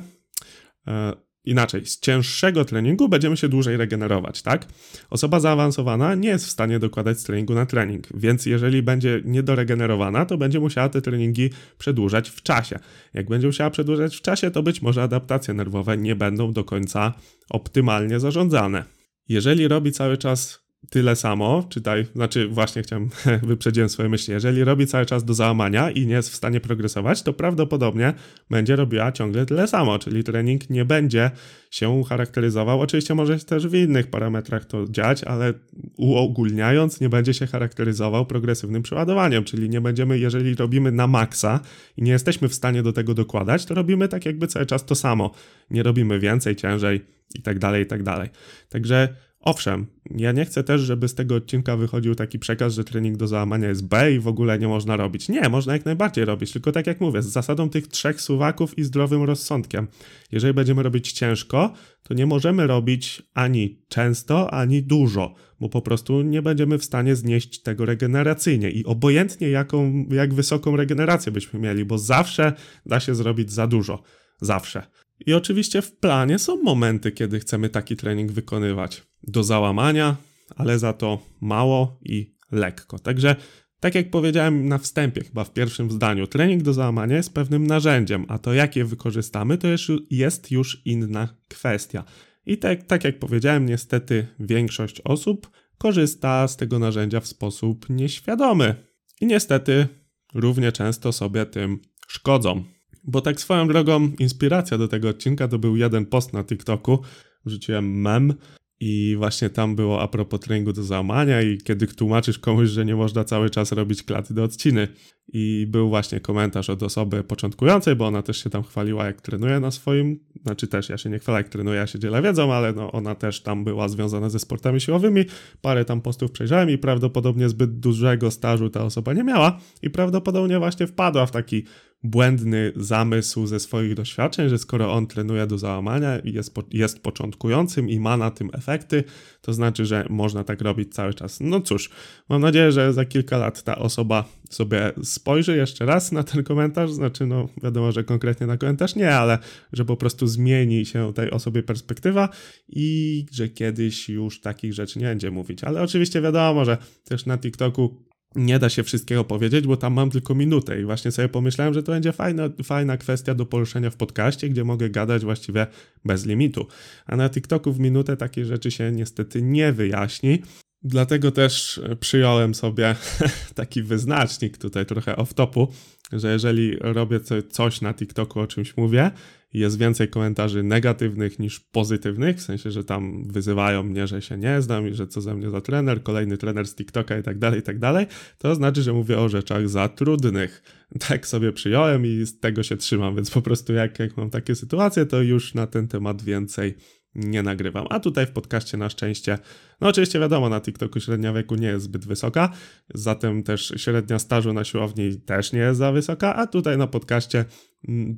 e, 0.88 1.14
inaczej, 1.46 1.86
z 1.86 2.00
cięższego 2.00 2.66
treningu 2.66 3.10
będziemy 3.10 3.38
się 3.38 3.50
dłużej 3.50 3.78
regenerować, 3.78 4.42
tak? 4.42 4.66
Osoba 5.10 5.40
zaawansowana 5.40 6.16
nie 6.16 6.30
jest 6.30 6.46
w 6.46 6.50
stanie 6.50 6.80
dokładać 6.80 7.20
z 7.20 7.24
treningu 7.24 7.54
na 7.54 7.66
trening, 7.66 8.08
więc 8.14 8.46
jeżeli 8.46 8.84
będzie 8.84 9.22
niedoregenerowana, 9.26 10.26
to 10.26 10.38
będzie 10.38 10.60
musiała 10.60 10.90
te 10.90 11.02
treningi 11.02 11.50
przedłużać 11.78 12.30
w 12.30 12.42
czasie. 12.42 12.80
Jak 13.14 13.30
będzie 13.30 13.48
musiała 13.48 13.70
przedłużać 13.70 14.16
w 14.16 14.22
czasie, 14.22 14.52
to 14.52 14.64
być 14.64 14.82
może 14.82 15.04
adaptacje 15.04 15.54
nerwowe 15.54 15.98
nie 15.98 16.16
będą 16.16 16.54
do 16.54 16.64
końca 16.64 17.14
optymalnie 17.50 18.20
zarządzane. 18.20 18.84
Jeżeli 19.30 19.68
robi 19.68 19.92
cały 19.92 20.18
czas 20.18 20.65
tyle 20.90 21.16
samo, 21.16 21.64
czytaj, 21.70 22.06
znaczy 22.16 22.48
właśnie 22.48 22.82
chciałem, 22.82 23.10
wyprzedziłem 23.44 23.90
swoje 23.90 24.10
myśli, 24.10 24.34
jeżeli 24.34 24.64
robi 24.64 24.88
cały 24.88 25.06
czas 25.06 25.26
do 25.26 25.34
załamania 25.34 25.92
i 25.92 26.08
nie 26.08 26.14
jest 26.14 26.30
w 26.30 26.36
stanie 26.36 26.60
progresować, 26.60 27.24
to 27.24 27.34
prawdopodobnie 27.34 28.14
będzie 28.50 28.76
robiła 28.76 29.12
ciągle 29.12 29.46
tyle 29.46 29.68
samo, 29.68 30.00
czyli 30.00 30.24
trening 30.24 30.70
nie 30.70 30.86
będzie 30.86 31.32
się 31.72 32.04
charakteryzował, 32.04 32.82
oczywiście 32.82 33.16
może 33.16 33.40
też 33.40 33.68
w 33.68 33.74
innych 33.74 34.08
parametrach 34.08 34.66
to 34.66 34.86
działać, 34.90 35.24
ale 35.24 35.54
uogólniając 35.98 37.02
nie 37.02 37.10
będzie 37.10 37.34
się 37.34 37.48
charakteryzował 37.48 38.26
progresywnym 38.26 38.84
przeładowaniem, 38.84 39.44
czyli 39.44 39.70
nie 39.70 39.82
będziemy, 39.82 40.20
jeżeli 40.20 40.56
robimy 40.56 40.92
na 40.92 41.08
maksa 41.08 41.60
i 41.98 42.02
nie 42.02 42.12
jesteśmy 42.12 42.50
w 42.50 42.54
stanie 42.54 42.84
do 42.84 42.94
tego 42.94 43.14
dokładać, 43.14 43.66
to 43.66 43.74
robimy 43.74 44.08
tak 44.08 44.26
jakby 44.26 44.48
cały 44.48 44.66
czas 44.66 44.86
to 44.86 44.96
samo, 44.96 45.32
nie 45.72 45.84
robimy 45.84 46.20
więcej, 46.20 46.56
ciężej 46.56 47.02
i 47.36 47.42
tak 47.42 47.60
dalej, 47.60 47.84
i 47.84 47.86
tak 47.86 48.04
dalej. 48.04 48.30
Także 48.70 49.16
Owszem, 49.46 49.88
ja 50.12 50.32
nie 50.32 50.46
chcę 50.46 50.64
też, 50.64 50.82
żeby 50.82 51.08
z 51.08 51.16
tego 51.16 51.36
odcinka 51.36 51.78
wychodził 51.78 52.16
taki 52.16 52.40
przekaz, 52.40 52.74
że 52.74 52.84
trening 52.84 53.18
do 53.18 53.28
załamania 53.28 53.68
jest 53.68 53.88
B 53.88 54.12
i 54.12 54.20
w 54.20 54.28
ogóle 54.28 54.60
nie 54.60 54.68
można 54.68 54.98
robić. 54.98 55.30
Nie, 55.30 55.50
można 55.50 55.74
jak 55.74 55.86
najbardziej 55.86 56.26
robić, 56.26 56.52
tylko 56.52 56.72
tak 56.72 56.88
jak 56.88 57.02
mówię, 57.02 57.22
z 57.22 57.26
zasadą 57.26 57.70
tych 57.70 57.88
trzech 57.88 58.22
suwaków 58.22 58.78
i 58.78 58.84
zdrowym 58.84 59.24
rozsądkiem. 59.24 59.88
Jeżeli 60.32 60.54
będziemy 60.54 60.84
robić 60.84 61.12
ciężko, 61.12 61.74
to 62.04 62.14
nie 62.14 62.26
możemy 62.26 62.68
robić 62.68 63.24
ani 63.34 63.82
często, 63.88 64.54
ani 64.54 64.84
dużo, 64.84 65.36
bo 65.60 65.70
po 65.70 65.82
prostu 65.82 66.22
nie 66.22 66.42
będziemy 66.42 66.78
w 66.78 66.86
stanie 66.86 67.16
znieść 67.16 67.62
tego 67.62 67.86
regeneracyjnie 67.86 68.70
i 68.70 68.86
obojętnie 68.86 69.50
jaką, 69.50 70.06
jak 70.10 70.34
wysoką 70.34 70.76
regenerację 70.76 71.32
byśmy 71.32 71.60
mieli, 71.60 71.86
bo 71.86 71.98
zawsze 71.98 72.54
da 72.86 73.00
się 73.00 73.16
zrobić 73.16 73.52
za 73.52 73.68
dużo. 73.68 74.04
Zawsze. 74.42 74.88
I 75.26 75.34
oczywiście 75.34 75.82
w 75.82 75.92
planie 75.92 76.40
są 76.40 76.64
momenty, 76.64 77.12
kiedy 77.12 77.40
chcemy 77.40 77.70
taki 77.70 77.96
trening 77.96 78.32
wykonywać 78.32 79.04
do 79.24 79.44
załamania, 79.44 80.16
ale 80.56 80.80
za 80.80 80.94
to 80.94 81.22
mało 81.42 82.00
i 82.02 82.36
lekko. 82.52 83.00
Także, 83.00 83.36
tak 83.80 83.96
jak 83.96 84.10
powiedziałem 84.10 84.68
na 84.68 84.78
wstępie, 84.78 85.24
chyba 85.24 85.44
w 85.44 85.54
pierwszym 85.54 85.92
zdaniu, 85.92 86.28
trening 86.28 86.64
do 86.64 86.74
załamania 86.74 87.16
jest 87.16 87.34
pewnym 87.34 87.68
narzędziem, 87.68 88.26
a 88.28 88.38
to 88.38 88.54
jak 88.54 88.76
je 88.76 88.86
wykorzystamy, 88.86 89.58
to 89.58 89.68
jest 90.10 90.52
już 90.52 90.82
inna 90.86 91.36
kwestia. 91.48 92.04
I 92.46 92.58
tak, 92.58 92.84
tak 92.84 93.04
jak 93.04 93.20
powiedziałem, 93.20 93.66
niestety 93.66 94.28
większość 94.40 95.02
osób 95.02 95.50
korzysta 95.78 96.48
z 96.48 96.58
tego 96.58 96.80
narzędzia 96.80 97.20
w 97.20 97.28
sposób 97.28 97.90
nieświadomy. 97.90 98.76
I 99.22 99.26
niestety 99.26 99.88
równie 100.34 100.72
często 100.72 101.12
sobie 101.12 101.46
tym 101.46 101.80
szkodzą. 102.08 102.64
Bo 103.08 103.22
tak 103.22 103.40
swoją 103.40 103.68
drogą, 103.68 104.12
inspiracja 104.20 104.78
do 104.78 104.88
tego 104.88 105.10
odcinka 105.10 105.48
to 105.48 105.60
był 105.60 105.76
jeden 105.76 106.06
post 106.06 106.34
na 106.34 106.44
TikToku. 106.44 107.00
Wrzuciłem 107.46 108.02
mem 108.02 108.34
i 108.80 109.16
właśnie 109.18 109.50
tam 109.50 109.76
było 109.76 110.02
a 110.02 110.08
propos 110.08 110.40
treningu 110.40 110.74
do 110.74 110.84
załamania 110.84 111.42
i 111.42 111.58
kiedy 111.58 111.88
tłumaczysz 111.88 112.40
komuś, 112.40 112.70
że 112.70 112.86
nie 112.86 112.96
można 112.96 113.24
cały 113.24 113.50
czas 113.50 113.72
robić 113.72 114.04
klaty 114.04 114.34
do 114.34 114.44
odciny. 114.44 114.88
I 115.34 115.66
był 115.70 115.90
właśnie 115.90 116.20
komentarz 116.20 116.70
od 116.70 116.84
osoby 116.84 117.24
początkującej, 117.24 117.96
bo 117.96 118.08
ona 118.08 118.22
też 118.22 118.44
się 118.44 118.50
tam 118.50 118.64
chwaliła, 118.64 119.06
jak 119.06 119.22
trenuje 119.22 119.60
na 119.60 119.72
swoim. 119.72 120.20
Znaczy 120.44 120.68
też, 120.68 120.90
ja 120.90 120.98
się 120.98 121.10
nie 121.10 121.20
chwalę, 121.20 121.38
jak 121.38 121.50
trenuję, 121.50 121.78
ja 121.78 121.88
się 121.88 122.00
dzielę 122.00 122.22
wiedzą, 122.22 122.54
ale 122.54 122.74
no 122.74 122.92
ona 122.92 123.16
też 123.16 123.42
tam 123.42 123.64
była 123.64 123.90
związana 123.90 124.30
ze 124.30 124.40
sportami 124.40 124.82
siłowymi. 124.82 125.26
Parę 125.62 125.86
tam 125.86 126.02
postów 126.02 126.32
przejrzałem 126.32 126.70
i 126.70 126.78
prawdopodobnie 126.78 127.50
zbyt 127.50 127.80
dużego 127.80 128.32
stażu 128.32 128.70
ta 128.70 128.84
osoba 128.84 129.14
nie 129.14 129.24
miała 129.24 129.60
i 129.82 129.90
prawdopodobnie 129.90 130.60
właśnie 130.60 130.88
wpadła 130.88 131.26
w 131.26 131.32
taki 131.32 131.64
błędny 132.06 132.72
zamysł 132.76 133.48
ze 133.48 133.60
swoich 133.60 133.96
doświadczeń, 133.96 134.50
że 134.50 134.58
skoro 134.58 134.94
on 134.94 135.08
trenuje 135.08 135.48
do 135.48 135.58
załamania 135.58 136.20
i 136.20 136.34
jest, 136.34 136.54
po, 136.54 136.64
jest 136.72 137.00
początkującym 137.00 137.90
i 137.90 138.00
ma 138.00 138.18
na 138.18 138.32
tym 138.32 138.50
efekty, 138.54 139.04
to 139.42 139.54
znaczy, 139.54 139.86
że 139.86 140.06
można 140.10 140.44
tak 140.44 140.62
robić 140.62 140.94
cały 140.94 141.14
czas. 141.14 141.40
No 141.42 141.62
cóż, 141.62 141.90
mam 142.30 142.42
nadzieję, 142.42 142.72
że 142.72 142.94
za 142.94 143.06
kilka 143.06 143.38
lat 143.38 143.64
ta 143.64 143.76
osoba 143.76 144.26
sobie 144.50 144.92
spojrzy 145.04 145.58
jeszcze 145.58 145.86
raz 145.86 146.12
na 146.12 146.24
ten 146.24 146.44
komentarz, 146.44 146.92
znaczy 146.92 147.26
no 147.26 147.50
wiadomo, 147.64 147.92
że 147.92 148.04
konkretnie 148.04 148.48
na 148.48 148.58
komentarz 148.58 148.96
nie, 148.96 149.16
ale 149.16 149.38
że 149.74 149.86
po 149.86 149.98
prostu 149.98 150.28
zmieni 150.28 150.86
się 150.86 151.14
tej 151.14 151.32
osobie 151.32 151.64
perspektywa 151.64 152.30
i 152.70 153.26
że 153.32 153.50
kiedyś 153.50 154.10
już 154.10 154.42
takich 154.42 154.74
rzeczy 154.74 155.00
nie 155.00 155.06
będzie 155.06 155.32
mówić. 155.32 155.64
Ale 155.64 155.82
oczywiście 155.82 156.22
wiadomo, 156.22 156.66
że 156.66 156.78
też 157.04 157.26
na 157.26 157.38
TikToku 157.38 158.06
nie 158.36 158.60
da 158.60 158.70
się 158.70 158.84
wszystkiego 158.84 159.24
powiedzieć, 159.24 159.68
bo 159.68 159.78
tam 159.78 159.94
mam 159.94 160.10
tylko 160.10 160.36
minutę 160.36 160.82
i 160.82 160.86
właśnie 160.86 161.12
sobie 161.12 161.30
pomyślałem, 161.30 161.74
że 161.74 161.84
to 161.84 161.92
będzie 161.92 162.12
fajna, 162.12 162.50
fajna 162.64 162.98
kwestia 162.98 163.36
do 163.36 163.46
poruszenia 163.46 163.90
w 163.90 163.96
podcaście, 163.96 164.50
gdzie 164.50 164.64
mogę 164.64 164.90
gadać 164.90 165.24
właściwie 165.24 165.68
bez 166.06 166.26
limitu. 166.26 166.68
A 167.06 167.16
na 167.16 167.30
TikToku 167.30 167.74
w 167.74 167.80
minutę 167.80 168.18
takie 168.18 168.46
rzeczy 168.46 168.72
się 168.72 168.92
niestety 168.92 169.42
nie 169.42 169.74
wyjaśni. 169.74 170.42
Dlatego 170.88 171.32
też 171.32 171.82
przyjąłem 172.00 172.56
sobie 172.56 172.96
taki 173.56 173.84
wyznacznik 173.84 174.58
tutaj 174.58 174.86
trochę 174.86 175.16
off-topu, 175.16 175.68
że 176.12 176.32
jeżeli 176.32 176.76
robię 176.80 177.20
coś 177.50 177.82
na 177.82 177.94
TikToku, 177.94 178.40
o 178.40 178.48
czymś 178.48 178.78
mówię, 178.78 179.12
jest 179.54 179.78
więcej 179.78 180.08
komentarzy 180.08 180.64
negatywnych 180.64 181.40
niż 181.40 181.60
pozytywnych, 181.60 182.38
w 182.38 182.42
sensie, 182.42 182.72
że 182.72 182.84
tam 182.84 183.28
wyzywają 183.28 183.84
mnie, 183.84 184.08
że 184.08 184.22
się 184.22 184.38
nie 184.38 184.62
znam 184.62 184.88
i 184.88 184.94
że 184.94 185.08
co 185.08 185.22
ze 185.22 185.36
mnie 185.36 185.50
za 185.50 185.62
trener, 185.62 186.04
kolejny 186.04 186.38
trener 186.38 186.68
z 186.68 186.76
TikToka 186.76 187.18
i 187.18 187.24
tak 187.24 187.40
dalej, 187.40 187.60
i 187.60 187.64
tak 187.64 187.80
dalej, 187.80 188.06
to 188.38 188.56
znaczy, 188.56 188.82
że 188.82 188.94
mówię 188.94 189.20
o 189.20 189.30
rzeczach 189.30 189.70
za 189.70 189.90
trudnych. 189.90 190.62
Tak 191.08 191.28
sobie 191.28 191.52
przyjąłem 191.52 192.06
i 192.06 192.26
z 192.26 192.40
tego 192.40 192.64
się 192.64 192.78
trzymam, 192.78 193.16
więc 193.16 193.32
po 193.32 193.42
prostu 193.42 193.74
jak, 193.74 194.00
jak 194.00 194.18
mam 194.18 194.30
takie 194.30 194.56
sytuacje, 194.56 195.06
to 195.06 195.22
już 195.22 195.54
na 195.54 195.68
ten 195.68 195.88
temat 195.88 196.22
więcej 196.22 196.76
nie 197.16 197.44
nagrywam. 197.44 197.86
A 197.90 198.00
tutaj 198.00 198.26
w 198.26 198.32
podcaście 198.32 198.78
na 198.78 198.90
szczęście, 198.90 199.38
no 199.82 199.88
oczywiście 199.88 200.20
wiadomo, 200.20 200.50
na 200.50 200.62
TikToku 200.62 201.00
średnia 201.00 201.34
wieku 201.34 201.56
nie 201.56 201.68
jest 201.68 201.86
zbyt 201.86 202.06
wysoka, 202.06 202.50
zatem 202.94 203.44
też 203.44 203.74
średnia 203.78 204.20
stażu 204.20 204.54
na 204.54 204.64
siłowni 204.64 205.22
też 205.22 205.54
nie 205.54 205.60
jest 205.60 205.80
za 205.80 205.92
wysoka, 205.92 206.36
a 206.36 206.48
tutaj 206.48 206.78
na 206.78 206.88
podcaście 206.88 207.46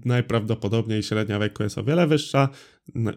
najprawdopodobniej 0.05 1.03
średnia 1.03 1.39
wieku 1.39 1.63
jest 1.63 1.77
o 1.77 1.83
wiele 1.83 2.07
wyższa, 2.07 2.49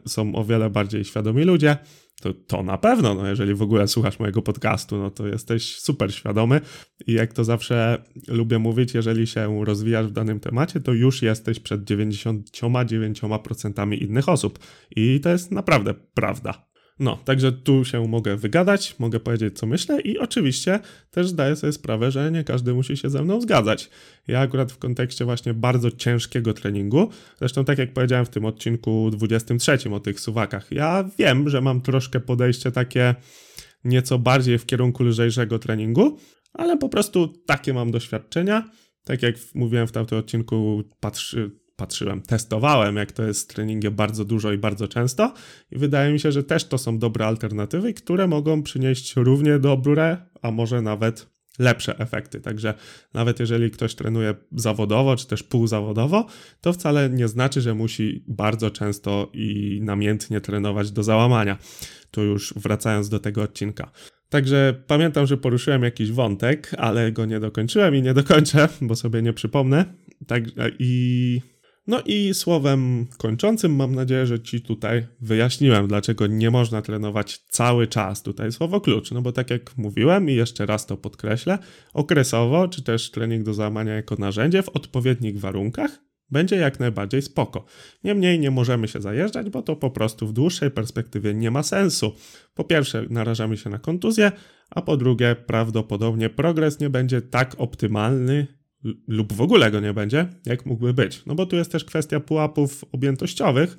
są 0.06 0.34
o 0.34 0.44
wiele 0.44 0.70
bardziej 0.70 1.04
świadomi 1.04 1.44
ludzie, 1.44 1.76
to, 2.20 2.34
to 2.34 2.62
na 2.62 2.78
pewno, 2.78 3.14
no 3.14 3.26
jeżeli 3.26 3.54
w 3.54 3.62
ogóle 3.62 3.88
słuchasz 3.88 4.18
mojego 4.18 4.42
podcastu, 4.42 4.96
no 4.96 5.10
to 5.10 5.26
jesteś 5.26 5.80
super 5.80 6.14
świadomy 6.14 6.60
i 7.06 7.12
jak 7.12 7.32
to 7.32 7.44
zawsze 7.44 8.04
lubię 8.28 8.58
mówić, 8.58 8.94
jeżeli 8.94 9.26
się 9.26 9.64
rozwijasz 9.64 10.06
w 10.06 10.12
danym 10.12 10.40
temacie, 10.40 10.80
to 10.80 10.92
już 10.92 11.22
jesteś 11.22 11.60
przed 11.60 11.80
99% 11.80 14.02
innych 14.02 14.28
osób 14.28 14.58
i 14.96 15.20
to 15.20 15.28
jest 15.28 15.50
naprawdę 15.50 15.94
prawda. 15.94 16.69
No, 17.00 17.16
także 17.24 17.52
tu 17.52 17.84
się 17.84 18.08
mogę 18.08 18.36
wygadać, 18.36 18.94
mogę 18.98 19.20
powiedzieć, 19.20 19.58
co 19.58 19.66
myślę, 19.66 20.00
i 20.00 20.18
oczywiście 20.18 20.80
też 21.10 21.28
zdaję 21.28 21.56
sobie 21.56 21.72
sprawę, 21.72 22.10
że 22.10 22.30
nie 22.30 22.44
każdy 22.44 22.74
musi 22.74 22.96
się 22.96 23.10
ze 23.10 23.22
mną 23.22 23.40
zgadzać. 23.40 23.90
Ja 24.28 24.40
akurat 24.40 24.72
w 24.72 24.78
kontekście 24.78 25.24
właśnie 25.24 25.54
bardzo 25.54 25.90
ciężkiego 25.90 26.54
treningu, 26.54 27.10
zresztą 27.38 27.64
tak 27.64 27.78
jak 27.78 27.92
powiedziałem 27.92 28.26
w 28.26 28.28
tym 28.28 28.44
odcinku 28.44 29.10
23 29.12 29.78
o 29.90 30.00
tych 30.00 30.20
suwakach, 30.20 30.72
ja 30.72 31.04
wiem, 31.18 31.48
że 31.48 31.60
mam 31.60 31.80
troszkę 31.80 32.20
podejście 32.20 32.72
takie 32.72 33.14
nieco 33.84 34.18
bardziej 34.18 34.58
w 34.58 34.66
kierunku 34.66 35.04
lżejszego 35.04 35.58
treningu, 35.58 36.18
ale 36.52 36.76
po 36.76 36.88
prostu 36.88 37.28
takie 37.46 37.74
mam 37.74 37.90
doświadczenia. 37.90 38.70
Tak 39.04 39.22
jak 39.22 39.34
mówiłem 39.54 39.86
w 39.86 39.92
tamtym 39.92 40.18
odcinku, 40.18 40.82
patrzy, 41.00 41.50
patrzyłem, 41.80 42.22
testowałem, 42.22 42.96
jak 42.96 43.12
to 43.12 43.22
jest 43.22 43.40
z 43.40 43.46
treningiem 43.46 43.94
bardzo 43.94 44.24
dużo 44.24 44.52
i 44.52 44.58
bardzo 44.58 44.88
często 44.88 45.34
i 45.70 45.78
wydaje 45.78 46.12
mi 46.12 46.20
się, 46.20 46.32
że 46.32 46.44
też 46.44 46.64
to 46.64 46.78
są 46.78 46.98
dobre 46.98 47.26
alternatywy, 47.26 47.94
które 47.94 48.26
mogą 48.26 48.62
przynieść 48.62 49.16
równie 49.16 49.58
dobre, 49.58 50.16
a 50.42 50.50
może 50.50 50.82
nawet 50.82 51.26
lepsze 51.58 51.98
efekty. 51.98 52.40
Także 52.40 52.74
nawet 53.14 53.40
jeżeli 53.40 53.70
ktoś 53.70 53.94
trenuje 53.94 54.34
zawodowo, 54.52 55.16
czy 55.16 55.26
też 55.26 55.42
półzawodowo, 55.42 56.26
to 56.60 56.72
wcale 56.72 57.10
nie 57.10 57.28
znaczy, 57.28 57.60
że 57.60 57.74
musi 57.74 58.24
bardzo 58.28 58.70
często 58.70 59.30
i 59.32 59.80
namiętnie 59.82 60.40
trenować 60.40 60.90
do 60.90 61.02
załamania. 61.02 61.58
Tu 62.10 62.22
już 62.22 62.54
wracając 62.56 63.08
do 63.08 63.18
tego 63.18 63.42
odcinka. 63.42 63.90
Także 64.28 64.82
pamiętam, 64.86 65.26
że 65.26 65.36
poruszyłem 65.36 65.82
jakiś 65.82 66.12
wątek, 66.12 66.74
ale 66.78 67.12
go 67.12 67.26
nie 67.26 67.40
dokończyłem 67.40 67.94
i 67.94 68.02
nie 68.02 68.14
dokończę, 68.14 68.68
bo 68.80 68.96
sobie 68.96 69.22
nie 69.22 69.32
przypomnę. 69.32 69.84
I 70.78 71.40
no 71.90 72.00
i 72.06 72.34
słowem 72.34 73.06
kończącym 73.18 73.76
mam 73.76 73.94
nadzieję, 73.94 74.26
że 74.26 74.40
Ci 74.40 74.60
tutaj 74.60 75.06
wyjaśniłem, 75.20 75.88
dlaczego 75.88 76.26
nie 76.26 76.50
można 76.50 76.82
trenować 76.82 77.38
cały 77.38 77.86
czas. 77.86 78.22
Tutaj 78.22 78.52
słowo 78.52 78.80
klucz, 78.80 79.10
no 79.10 79.22
bo 79.22 79.32
tak 79.32 79.50
jak 79.50 79.78
mówiłem 79.78 80.30
i 80.30 80.34
jeszcze 80.34 80.66
raz 80.66 80.86
to 80.86 80.96
podkreślę, 80.96 81.58
okresowo, 81.94 82.68
czy 82.68 82.82
też 82.82 83.10
trening 83.10 83.44
do 83.44 83.54
załamania 83.54 83.94
jako 83.94 84.16
narzędzie 84.18 84.62
w 84.62 84.68
odpowiednich 84.68 85.40
warunkach 85.40 86.00
będzie 86.30 86.56
jak 86.56 86.80
najbardziej 86.80 87.22
spoko. 87.22 87.64
Niemniej 88.04 88.38
nie 88.38 88.50
możemy 88.50 88.88
się 88.88 89.00
zajeżdżać, 89.00 89.50
bo 89.50 89.62
to 89.62 89.76
po 89.76 89.90
prostu 89.90 90.26
w 90.26 90.32
dłuższej 90.32 90.70
perspektywie 90.70 91.34
nie 91.34 91.50
ma 91.50 91.62
sensu. 91.62 92.12
Po 92.54 92.64
pierwsze, 92.64 93.06
narażamy 93.10 93.56
się 93.56 93.70
na 93.70 93.78
kontuzję, 93.78 94.32
a 94.70 94.82
po 94.82 94.96
drugie, 94.96 95.36
prawdopodobnie 95.46 96.28
progres 96.28 96.80
nie 96.80 96.90
będzie 96.90 97.22
tak 97.22 97.54
optymalny, 97.58 98.59
lub 99.08 99.32
w 99.32 99.40
ogóle 99.40 99.70
go 99.70 99.80
nie 99.80 99.94
będzie, 99.94 100.28
jak 100.46 100.66
mógłby 100.66 100.94
być. 100.94 101.26
No 101.26 101.34
bo 101.34 101.46
tu 101.46 101.56
jest 101.56 101.72
też 101.72 101.84
kwestia 101.84 102.20
pułapów 102.20 102.84
objętościowych. 102.92 103.76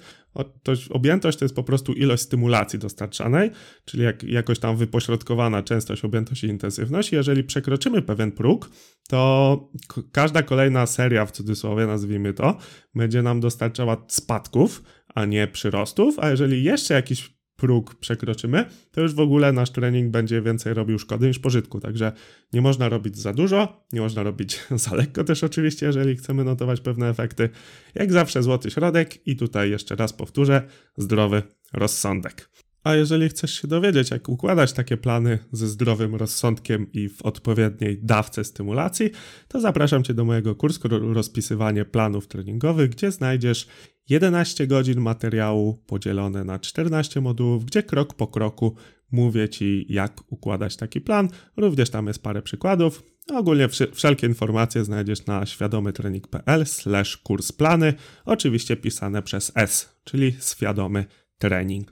To, 0.64 0.74
objętość 0.90 1.38
to 1.38 1.46
jest 1.46 1.56
po 1.56 1.64
prostu 1.64 1.94
ilość 1.94 2.24
stymulacji 2.24 2.80
dostarczanej, 2.80 3.52
czyli 3.86 4.04
jak, 4.04 4.24
jakoś 4.24 4.60
tam 4.60 4.78
wypośrodkowana 4.78 5.64
częstość, 5.64 6.06
objętość 6.06 6.44
i 6.44 6.48
intensywność. 6.48 7.12
Jeżeli 7.12 7.44
przekroczymy 7.44 8.02
pewien 8.02 8.32
próg, 8.32 8.70
to 9.10 9.72
każda 10.12 10.44
kolejna 10.44 10.86
seria, 10.86 11.26
w 11.26 11.32
cudzysłowie 11.32 11.88
nazwijmy 11.88 12.34
to, 12.34 12.58
będzie 12.96 13.22
nam 13.22 13.40
dostarczała 13.40 14.06
spadków, 14.08 14.84
a 15.16 15.26
nie 15.26 15.48
przyrostów, 15.48 16.20
a 16.20 16.30
jeżeli 16.30 16.64
jeszcze 16.64 16.94
jakiś 16.94 17.41
próg 17.62 17.96
przekroczymy, 17.96 18.66
to 18.92 19.02
już 19.02 19.14
w 19.14 19.20
ogóle 19.20 19.54
nasz 19.54 19.70
trening 19.70 20.12
będzie 20.12 20.42
więcej 20.42 20.74
robił 20.74 21.00
szkody 21.00 21.28
niż 21.28 21.40
pożytku. 21.40 21.80
Także 21.80 22.12
nie 22.54 22.62
można 22.62 22.90
robić 22.90 23.18
za 23.18 23.34
dużo, 23.34 23.86
nie 23.94 24.02
można 24.02 24.24
robić 24.24 24.60
za 24.86 24.96
lekko 24.96 25.24
też 25.24 25.44
oczywiście, 25.44 25.86
jeżeli 25.86 26.16
chcemy 26.16 26.44
notować 26.44 26.82
pewne 26.82 27.10
efekty. 27.10 27.50
Jak 27.96 28.12
zawsze 28.12 28.44
złoty 28.44 28.72
środek 28.72 29.28
i 29.28 29.36
tutaj 29.36 29.70
jeszcze 29.70 29.96
raz 29.96 30.14
powtórzę, 30.14 30.62
zdrowy 30.98 31.44
rozsądek. 31.74 32.50
A 32.84 32.96
jeżeli 32.96 33.30
chcesz 33.30 33.62
się 33.62 33.68
dowiedzieć, 33.68 34.12
jak 34.12 34.30
układać 34.30 34.74
takie 34.74 34.98
plany 34.98 35.40
ze 35.52 35.68
zdrowym 35.68 36.16
rozsądkiem 36.16 36.92
i 36.94 37.10
w 37.10 37.22
odpowiedniej 37.22 38.00
dawce 38.04 38.44
stymulacji, 38.44 39.10
to 39.48 39.60
zapraszam 39.60 40.04
Cię 40.04 40.14
do 40.14 40.26
mojego 40.26 40.56
kursu 40.56 40.88
Rozpisywanie 41.14 41.86
planów 41.86 42.28
treningowych, 42.28 42.90
gdzie 42.90 43.12
znajdziesz 43.12 43.68
11 44.12 44.68
godzin 44.68 45.02
materiału 45.02 45.84
podzielone 45.88 46.44
na 46.44 46.60
14 46.60 47.22
modułów, 47.22 47.66
gdzie 47.66 47.84
krok 47.84 48.14
po 48.14 48.28
kroku 48.28 48.76
mówię 49.12 49.50
Ci, 49.50 49.86
jak 49.90 50.32
układać 50.32 50.76
taki 50.76 51.02
plan. 51.02 51.30
Również 51.58 51.90
tam 51.90 52.08
jest 52.08 52.24
parę 52.24 52.42
przykładów. 52.42 53.04
Ogólnie 53.34 53.68
wszelkie 53.94 54.28
informacje 54.28 54.86
znajdziesz 54.86 55.26
na 55.26 55.46
świadomytrening.pl 55.46 56.66
slash 56.66 57.18
kurs 57.18 57.52
plany, 57.52 57.94
oczywiście 58.26 58.76
pisane 58.76 59.22
przez 59.22 59.52
S, 59.56 60.00
czyli 60.04 60.36
świadomy 60.42 61.06
trening. 61.38 61.92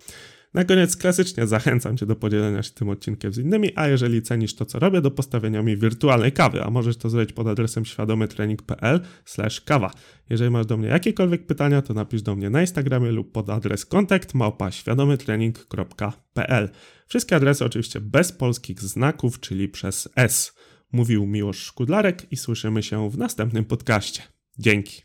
Na 0.53 0.63
koniec 0.63 0.97
klasycznie 0.97 1.47
zachęcam 1.47 1.97
Cię 1.97 2.05
do 2.05 2.15
podzielenia 2.15 2.63
się 2.63 2.71
tym 2.71 2.89
odcinkiem 2.89 3.33
z 3.33 3.37
innymi, 3.37 3.71
a 3.75 3.87
jeżeli 3.87 4.21
cenisz 4.21 4.55
to, 4.55 4.65
co 4.65 4.79
robię, 4.79 5.01
do 5.01 5.11
postawienia 5.11 5.61
mi 5.61 5.77
wirtualnej 5.77 6.31
kawy, 6.31 6.63
a 6.63 6.69
możesz 6.69 6.97
to 6.97 7.09
zrobić 7.09 7.33
pod 7.33 7.47
adresem 7.47 7.85
świadomytrening.pl 7.85 8.99
kawa. 9.65 9.91
Jeżeli 10.29 10.51
masz 10.51 10.65
do 10.65 10.77
mnie 10.77 10.87
jakiekolwiek 10.87 11.45
pytania, 11.45 11.81
to 11.81 11.93
napisz 11.93 12.21
do 12.21 12.35
mnie 12.35 12.49
na 12.49 12.61
Instagramie 12.61 13.11
lub 13.11 13.31
pod 13.31 13.49
adres 13.49 13.85
kontakt 13.85 14.33
małpa 14.33 14.71
świadomytrening.pl. 14.71 16.69
Wszystkie 17.07 17.35
adresy 17.35 17.65
oczywiście 17.65 18.01
bez 18.01 18.31
polskich 18.31 18.81
znaków, 18.81 19.39
czyli 19.39 19.69
przez 19.69 20.09
S. 20.15 20.53
Mówił 20.91 21.25
Miłosz 21.25 21.59
Szkudlarek 21.59 22.31
i 22.31 22.37
słyszymy 22.37 22.83
się 22.83 23.09
w 23.09 23.17
następnym 23.17 23.65
podcaście. 23.65 24.21
Dzięki. 24.59 24.97